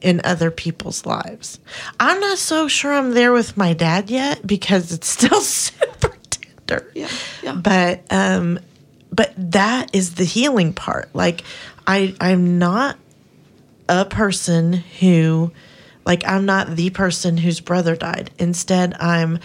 in 0.00 0.22
other 0.24 0.50
people's 0.50 1.04
lives. 1.04 1.60
I'm 2.00 2.18
not 2.18 2.38
so 2.38 2.68
sure 2.68 2.94
I'm 2.94 3.10
there 3.12 3.32
with 3.32 3.58
my 3.58 3.74
dad 3.74 4.08
yet 4.08 4.46
because 4.46 4.92
it's 4.92 5.08
still 5.08 5.40
super 5.42 6.16
tender. 6.30 6.90
Yeah, 6.94 7.10
yeah. 7.42 7.52
But 7.52 8.04
um 8.10 8.60
but 9.12 9.34
that 9.36 9.94
is 9.94 10.14
the 10.14 10.24
healing 10.24 10.72
part. 10.72 11.14
Like 11.14 11.42
I 11.86 12.14
I'm 12.18 12.58
not 12.58 12.96
a 13.90 14.06
person 14.06 14.72
who 14.72 15.52
like 16.06 16.26
I'm 16.26 16.46
not 16.46 16.76
the 16.76 16.88
person 16.88 17.36
whose 17.36 17.60
brother 17.60 17.94
died. 17.94 18.30
Instead, 18.38 18.94
I'm 18.94 19.38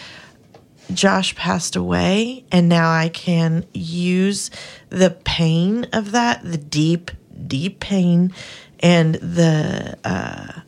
Josh 0.94 1.36
passed 1.36 1.76
away, 1.76 2.46
and 2.52 2.70
now 2.70 2.92
I 2.92 3.10
can 3.10 3.66
use 3.74 4.52
the 4.90 5.12
pain 5.12 5.86
of 5.94 6.12
that, 6.12 6.44
the 6.44 6.58
deep, 6.58 7.12
deep 7.48 7.80
pain, 7.80 8.34
and 8.80 9.16
the 9.16 9.98
uh, 10.04 10.62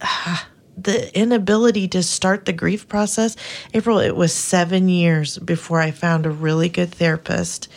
the 0.76 1.16
inability 1.16 1.88
to 1.88 2.02
start 2.02 2.44
the 2.44 2.52
grief 2.52 2.88
process. 2.88 3.36
April, 3.74 3.98
it 3.98 4.16
was 4.16 4.32
seven 4.32 4.88
years 4.88 5.38
before 5.38 5.80
I 5.80 5.90
found 5.90 6.26
a 6.26 6.30
really 6.30 6.68
good 6.68 6.92
therapist 6.92 7.68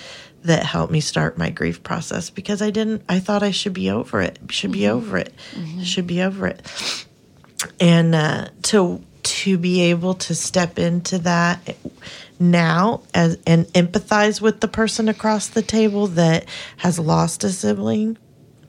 that 0.43 0.63
helped 0.63 0.91
me 0.91 0.99
start 0.99 1.37
my 1.37 1.49
grief 1.49 1.81
process 1.83 2.29
because 2.29 2.61
I 2.61 2.69
didn't. 2.69 3.03
I 3.09 3.19
thought 3.19 3.43
I 3.43 3.51
should 3.51 3.73
be 3.73 3.89
over 3.89 4.21
it. 4.21 4.39
Should 4.49 4.71
be 4.71 4.87
over 4.87 5.17
it. 5.17 5.33
Should 5.83 6.07
be 6.07 6.21
over 6.21 6.47
it 6.47 7.05
and 7.79 8.15
uh, 8.15 8.49
to 8.63 9.03
to 9.25 9.57
be 9.57 9.81
able 9.81 10.13
to 10.13 10.35
step 10.35 10.79
into 10.79 11.17
that 11.19 11.75
now 12.39 13.01
as 13.13 13.37
and 13.47 13.65
empathize 13.73 14.39
with 14.39 14.59
the 14.59 14.67
person 14.67 15.09
across 15.09 15.47
the 15.47 15.61
table 15.61 16.07
that 16.07 16.45
has 16.77 16.99
lost 16.99 17.43
a 17.43 17.49
sibling 17.49 18.17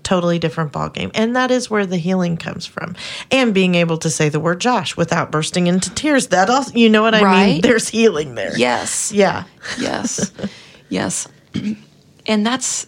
totally 0.02 0.38
different 0.38 0.72
ballgame. 0.72 1.10
And 1.14 1.34
that 1.34 1.50
is 1.50 1.68
where 1.68 1.84
the 1.84 1.96
healing 1.96 2.36
comes 2.36 2.64
from. 2.64 2.94
And 3.32 3.52
being 3.52 3.74
able 3.74 3.98
to 3.98 4.08
say 4.08 4.28
the 4.28 4.38
word 4.38 4.60
josh 4.60 4.96
without 4.96 5.32
bursting 5.32 5.66
into 5.66 5.92
tears. 5.94 6.28
That 6.28 6.48
also 6.48 6.72
you 6.74 6.88
know 6.88 7.02
what 7.02 7.14
i 7.14 7.46
mean? 7.46 7.60
There's 7.60 7.88
healing 7.88 8.34
there. 8.34 8.56
Yes. 8.56 9.12
yeah. 9.12 9.44
Yes. 9.78 10.32
Yes. 10.88 11.26
And 12.26 12.46
that's 12.46 12.86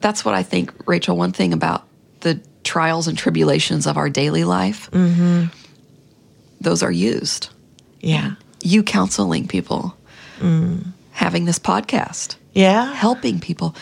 that's 0.00 0.24
what 0.24 0.34
i 0.34 0.42
think 0.42 0.72
rachel 0.86 1.16
one 1.16 1.32
thing 1.32 1.52
about 1.52 1.86
the 2.20 2.40
trials 2.64 3.08
and 3.08 3.16
tribulations 3.18 3.86
of 3.86 3.96
our 3.96 4.08
daily 4.08 4.44
life 4.44 4.90
mm-hmm. 4.90 5.46
Those 6.60 6.82
are 6.82 6.92
used. 6.92 7.50
Yeah. 8.00 8.34
You 8.62 8.82
counseling 8.82 9.46
people. 9.48 9.96
Having 11.12 11.44
this 11.46 11.58
podcast. 11.58 12.36
Yeah. 12.52 12.92
Helping 12.92 13.40
people. 13.40 13.74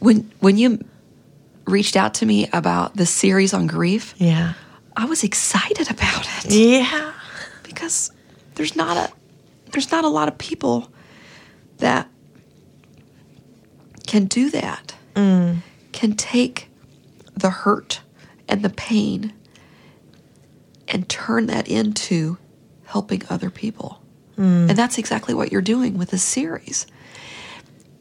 When 0.00 0.30
when 0.40 0.56
you 0.56 0.84
reached 1.66 1.96
out 1.96 2.14
to 2.14 2.26
me 2.26 2.48
about 2.52 2.96
the 2.96 3.06
series 3.06 3.54
on 3.54 3.66
grief 3.66 4.14
yeah. 4.16 4.54
I 4.96 5.04
was 5.04 5.22
excited 5.22 5.88
about 5.90 6.26
it. 6.44 6.52
Yeah. 6.52 7.12
Because 7.62 8.10
there's 8.54 8.74
not 8.74 8.96
a 8.96 9.12
there's 9.72 9.92
not 9.92 10.04
a 10.04 10.08
lot 10.08 10.28
of 10.28 10.36
people 10.36 10.90
that 11.78 12.08
can 14.06 14.24
do 14.26 14.50
that. 14.50 14.94
Mm. 15.14 15.58
Can 15.92 16.14
take 16.14 16.68
the 17.34 17.50
hurt 17.50 18.00
and 18.48 18.62
the 18.62 18.70
pain 18.70 19.32
and 20.90 21.08
turn 21.08 21.46
that 21.46 21.68
into 21.68 22.36
helping 22.84 23.22
other 23.30 23.48
people. 23.48 24.02
Hmm. 24.36 24.68
And 24.68 24.76
that's 24.76 24.98
exactly 24.98 25.32
what 25.32 25.52
you're 25.52 25.62
doing 25.62 25.96
with 25.96 26.10
this 26.10 26.22
series. 26.22 26.86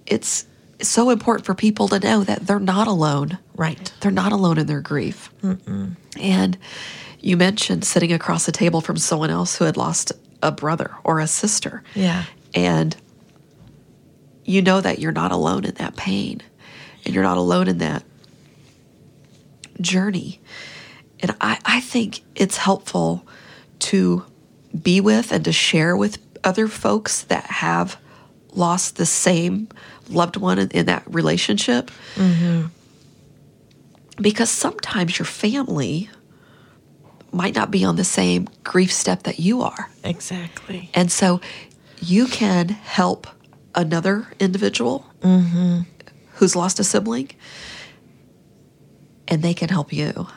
It's 0.06 0.46
so 0.82 1.10
important 1.10 1.46
for 1.46 1.54
people 1.54 1.88
to 1.90 2.00
know 2.00 2.24
that 2.24 2.48
they're 2.48 2.60
not 2.60 2.88
alone. 2.88 3.38
Right. 3.56 3.94
They're 4.02 4.12
not 4.12 4.32
alone 4.32 4.58
in 4.58 4.66
their 4.66 4.82
grief. 4.82 5.30
And 6.20 6.58
you 7.20 7.38
mentioned 7.38 7.86
sitting 7.86 8.12
across 8.12 8.46
the 8.46 8.52
table 8.52 8.82
from 8.82 8.98
someone 8.98 9.30
else 9.30 9.58
who 9.58 9.66
had 9.66 9.78
lost 9.78 10.12
a 10.42 10.52
brother 10.52 10.92
or 11.04 11.20
a 11.20 11.28
sister. 11.28 11.84
yeah. 11.94 12.26
And 12.56 12.96
you 14.46 14.64
know 14.64 14.82
that 14.82 14.98
you're 14.98 15.12
not 15.12 15.32
alone 15.32 15.64
in 15.66 15.76
that 15.76 15.96
pain. 15.96 16.42
And 17.06 17.14
you're 17.14 17.24
not 17.24 17.38
alone 17.38 17.68
in 17.68 17.78
that 17.78 18.04
journey. 19.80 20.40
And 21.22 21.36
I, 21.42 21.60
I 21.66 21.82
think 21.82 22.22
it's 22.36 22.58
helpful 22.58 23.26
to 23.80 24.26
be 24.82 25.02
with 25.02 25.32
and 25.32 25.44
to 25.46 25.52
share 25.52 25.96
with 25.98 26.18
other 26.44 26.68
folks 26.68 27.24
that 27.24 27.46
have 27.46 27.98
lost 28.54 28.96
the 28.96 29.06
same 29.06 29.68
loved 30.10 30.38
one 30.38 30.60
in, 30.60 30.70
in 30.72 30.86
that 30.88 31.04
relationship. 31.08 31.92
Mm-hmm. 32.16 32.68
Because 34.22 34.50
sometimes 34.50 35.18
your 35.18 35.26
family 35.26 36.10
might 37.32 37.56
not 37.56 37.72
be 37.72 37.86
on 37.86 37.96
the 37.96 38.04
same 38.04 38.48
grief 38.64 38.92
step 38.92 39.24
that 39.24 39.40
you 39.40 39.62
are. 39.62 39.90
exactly 40.04 40.90
And 40.94 41.12
so 41.12 41.42
you 42.02 42.28
can 42.28 42.70
help 42.70 43.28
another 43.76 44.28
individual 44.40 45.06
mm-hmm. 45.22 45.82
who's 46.36 46.56
lost 46.56 46.80
a 46.80 46.84
sibling, 46.84 47.30
and 49.28 49.44
they 49.44 49.54
can 49.54 49.70
help 49.70 49.94
you, 49.94 50.28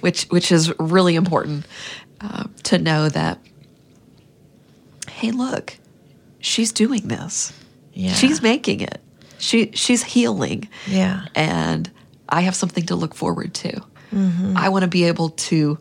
which 0.00 0.24
which 0.24 0.50
is 0.52 0.72
really 0.78 1.14
important 1.14 1.66
uh, 2.20 2.44
to 2.64 2.78
know 2.78 3.08
that. 3.08 3.38
Hey, 5.08 5.30
look, 5.30 5.76
she's 6.40 6.72
doing 6.72 7.08
this. 7.08 7.52
yeah 7.92 8.12
She's 8.12 8.42
making 8.42 8.80
it. 8.80 9.00
She 9.38 9.70
she's 9.72 10.02
healing 10.02 10.68
yeah 10.86 11.26
and 11.34 11.88
I 12.28 12.40
have 12.42 12.54
something 12.56 12.84
to 12.86 12.96
look 12.96 13.14
forward 13.14 13.54
to. 13.54 13.80
I 14.56 14.68
want 14.70 14.82
to 14.84 14.88
be 14.88 15.04
able 15.04 15.30
to 15.30 15.78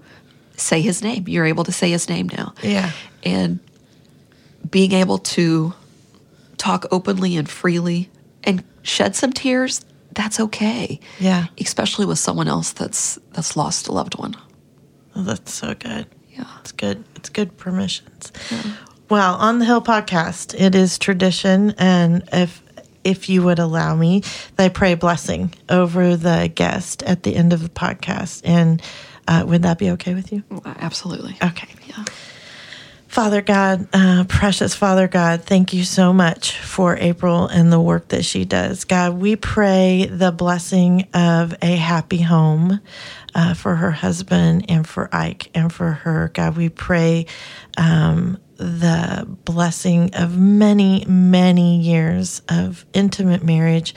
say 0.58 0.82
his 0.82 1.02
name. 1.02 1.26
You're 1.28 1.46
able 1.46 1.63
to 1.63 1.72
say 1.72 1.89
his 1.91 2.10
name 2.10 2.28
now. 2.28 2.54
Yeah. 2.62 2.91
And 3.24 3.60
being 4.70 4.91
able 4.91 5.17
to 5.20 5.74
talk 6.58 6.86
openly 6.91 7.38
and 7.38 7.50
freely 7.50 8.10
and 8.43 8.63
shed 8.82 9.15
some 9.15 9.32
tears, 9.32 9.86
that's 10.17 10.39
okay. 10.39 10.99
Yeah. 11.19 11.45
Especially 11.60 12.06
with 12.06 12.17
someone 12.19 12.47
else 12.47 12.73
that's 12.73 13.19
that's 13.34 13.56
lost 13.56 13.88
a 13.88 13.91
loved 13.91 14.17
one. 14.17 14.36
Oh, 15.15 15.21
that's 15.21 15.53
so 15.53 15.75
good. 15.75 16.08
Yeah. 16.30 16.47
It's 16.60 16.71
good. 16.71 17.03
It's 17.15 17.30
good 17.30 17.56
permissions. 17.58 18.32
Well, 19.10 19.36
on 19.36 19.60
the 19.60 19.65
Hill 19.65 19.82
podcast, 19.82 20.60
it 20.60 20.75
is 20.75 20.97
tradition, 20.97 21.73
and 21.77 22.27
if 22.34 22.62
if 23.03 23.30
you 23.30 23.43
would 23.43 23.60
allow 23.60 23.95
me, 23.95 24.23
I 24.58 24.67
pray 24.69 24.95
blessing 24.95 25.53
over 25.69 26.17
the 26.17 26.51
guest 26.53 27.03
at 27.03 27.23
the 27.23 27.36
end 27.36 27.53
of 27.53 27.62
the 27.62 27.69
podcast, 27.69 28.41
and 28.43 28.82
uh, 29.27 29.45
would 29.47 29.62
that 29.62 29.77
be 29.77 29.91
okay 29.91 30.13
with 30.13 30.34
you? 30.34 30.43
Absolutely. 30.65 31.38
Okay. 31.41 31.69
Yeah. 31.88 32.03
Father 33.17 33.41
God, 33.41 33.88
uh, 33.93 34.25
precious 34.30 34.75
Father 34.75 35.08
God, 35.08 35.41
thank 35.41 35.73
you 35.73 35.84
so 35.84 36.13
much 36.13 36.56
for 36.60 36.95
April 36.97 37.47
and 37.47 37.73
the 37.73 37.80
work 37.80 38.10
that 38.10 38.23
she 38.23 38.45
does. 38.45 38.84
God, 38.84 39.15
we 39.15 39.36
pray 39.36 40.06
the 40.06 40.32
blessing 40.32 41.08
of 41.15 41.56
a 41.63 41.77
happy 41.77 42.21
home 42.21 42.80
uh, 43.34 43.56
for 43.56 43.73
her 43.73 43.89
husband 43.89 44.67
and 44.69 44.88
for 44.88 45.10
Ike 45.12 45.49
and 45.56 45.73
for 45.73 45.93
her. 45.93 46.30
God, 46.32 46.58
we 46.58 46.69
pray 46.69 47.25
um, 47.75 48.38
the 48.58 49.26
blessing 49.46 50.13
of 50.13 50.38
many, 50.38 51.06
many 51.06 51.80
years 51.80 52.41
of 52.50 52.86
intimate 52.93 53.43
marriage 53.43 53.96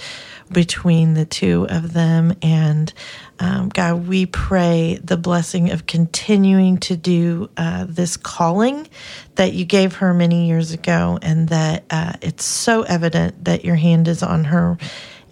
between 0.53 1.15
the 1.15 1.25
two 1.25 1.67
of 1.69 1.93
them. 1.93 2.35
And 2.43 2.93
um, 3.39 3.69
God, 3.69 4.07
we 4.07 4.27
pray 4.27 4.99
the 5.03 5.17
blessing 5.17 5.71
of 5.71 5.87
continuing 5.87 6.79
to 6.79 6.97
do 6.97 7.49
uh, 7.57 7.87
this 7.89 8.17
calling 8.17 8.89
that 9.37 9.53
you 9.53 9.65
gave 9.65 9.97
her 9.97 10.13
many 10.13 10.49
years 10.49 10.73
ago, 10.73 11.19
and 11.23 11.49
that 11.49 11.85
uh, 11.91 12.15
it's 12.21 12.45
so 12.45 12.83
evident 12.83 13.45
that 13.45 13.65
your 13.65 13.77
hand 13.77 14.09
is 14.09 14.23
on 14.23 14.45
her 14.45 14.77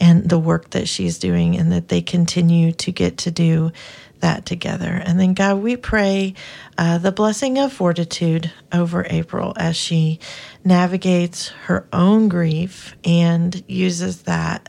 and 0.01 0.29
the 0.29 0.39
work 0.39 0.71
that 0.71 0.89
she's 0.89 1.19
doing, 1.19 1.57
and 1.59 1.73
that 1.73 1.89
they 1.89 2.01
continue 2.01 2.73
to 2.73 2.93
get 2.93 3.19
to 3.19 3.31
do 3.31 3.73
that 4.21 4.47
together. 4.47 5.03
And 5.05 5.19
then, 5.19 5.35
God, 5.35 5.63
we 5.63 5.77
pray 5.77 6.35
uh, 6.77 6.99
the 6.99 7.13
blessing 7.13 7.59
of 7.59 7.73
fortitude 7.73 8.53
over 8.73 9.07
April 9.09 9.53
as 9.57 9.77
she 9.77 10.21
navigates 10.65 11.49
her 11.49 11.87
own 11.93 12.29
grief 12.29 12.95
and 13.05 13.63
uses 13.67 14.23
that 14.23 14.69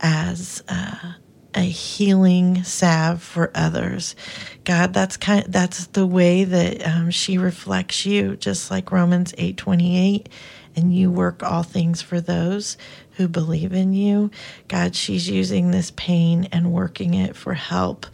as 0.00 0.62
uh, 0.68 1.14
a 1.54 1.60
healing 1.60 2.62
salve 2.62 3.22
for 3.22 3.50
others. 3.54 4.14
God, 4.64 4.92
that's 4.92 5.16
kind. 5.16 5.44
that's 5.48 5.86
the 5.88 6.06
way 6.06 6.44
that 6.44 6.86
um, 6.86 7.10
she 7.10 7.38
reflects 7.38 8.06
you, 8.06 8.36
just 8.36 8.70
like 8.70 8.92
Romans 8.92 9.34
eight 9.38 9.56
twenty 9.56 9.98
eight. 9.98 10.28
And 10.76 10.94
you 10.94 11.10
work 11.10 11.42
all 11.42 11.64
things 11.64 12.02
for 12.02 12.20
those 12.20 12.76
who 13.16 13.26
believe 13.26 13.72
in 13.72 13.94
you. 13.94 14.30
God, 14.68 14.94
she's 14.94 15.28
using 15.28 15.72
this 15.72 15.90
pain 15.96 16.48
and 16.52 16.72
working 16.72 17.14
it 17.14 17.34
for 17.34 17.54
help. 17.54 18.06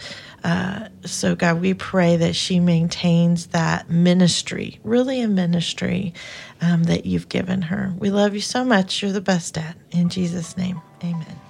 So, 1.07 1.35
God, 1.35 1.61
we 1.61 1.75
pray 1.75 2.17
that 2.17 2.37
she 2.37 2.61
maintains 2.61 3.49
that 3.49 3.91
ministry, 3.91 4.81
really 4.85 5.21
a 5.21 5.29
ministry 5.29 6.15
um, 6.61 6.85
that 6.85 7.07
you've 7.07 7.29
given 7.29 7.63
her. 7.63 7.93
We 7.99 8.11
love 8.11 8.35
you 8.35 8.41
so 8.41 8.65
much. 8.65 9.03
You're 9.03 9.13
the 9.13 9.21
best 9.21 9.59
at. 9.59 9.77
In 9.91 10.09
Jesus' 10.09 10.57
name, 10.57 10.81
amen. 11.03 11.41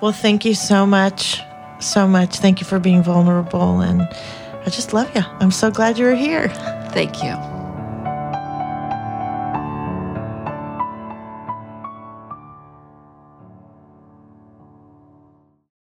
Well, 0.00 0.12
thank 0.12 0.44
you 0.44 0.54
so 0.54 0.86
much. 0.86 1.40
So 1.80 2.06
much. 2.06 2.36
Thank 2.36 2.60
you 2.60 2.66
for 2.66 2.78
being 2.78 3.02
vulnerable. 3.02 3.80
And 3.80 4.02
I 4.02 4.70
just 4.70 4.92
love 4.92 5.14
you. 5.14 5.22
I'm 5.40 5.50
so 5.50 5.70
glad 5.70 5.98
you 5.98 6.04
were 6.04 6.14
here. 6.14 6.48
Thank 6.92 7.22
you. 7.22 7.57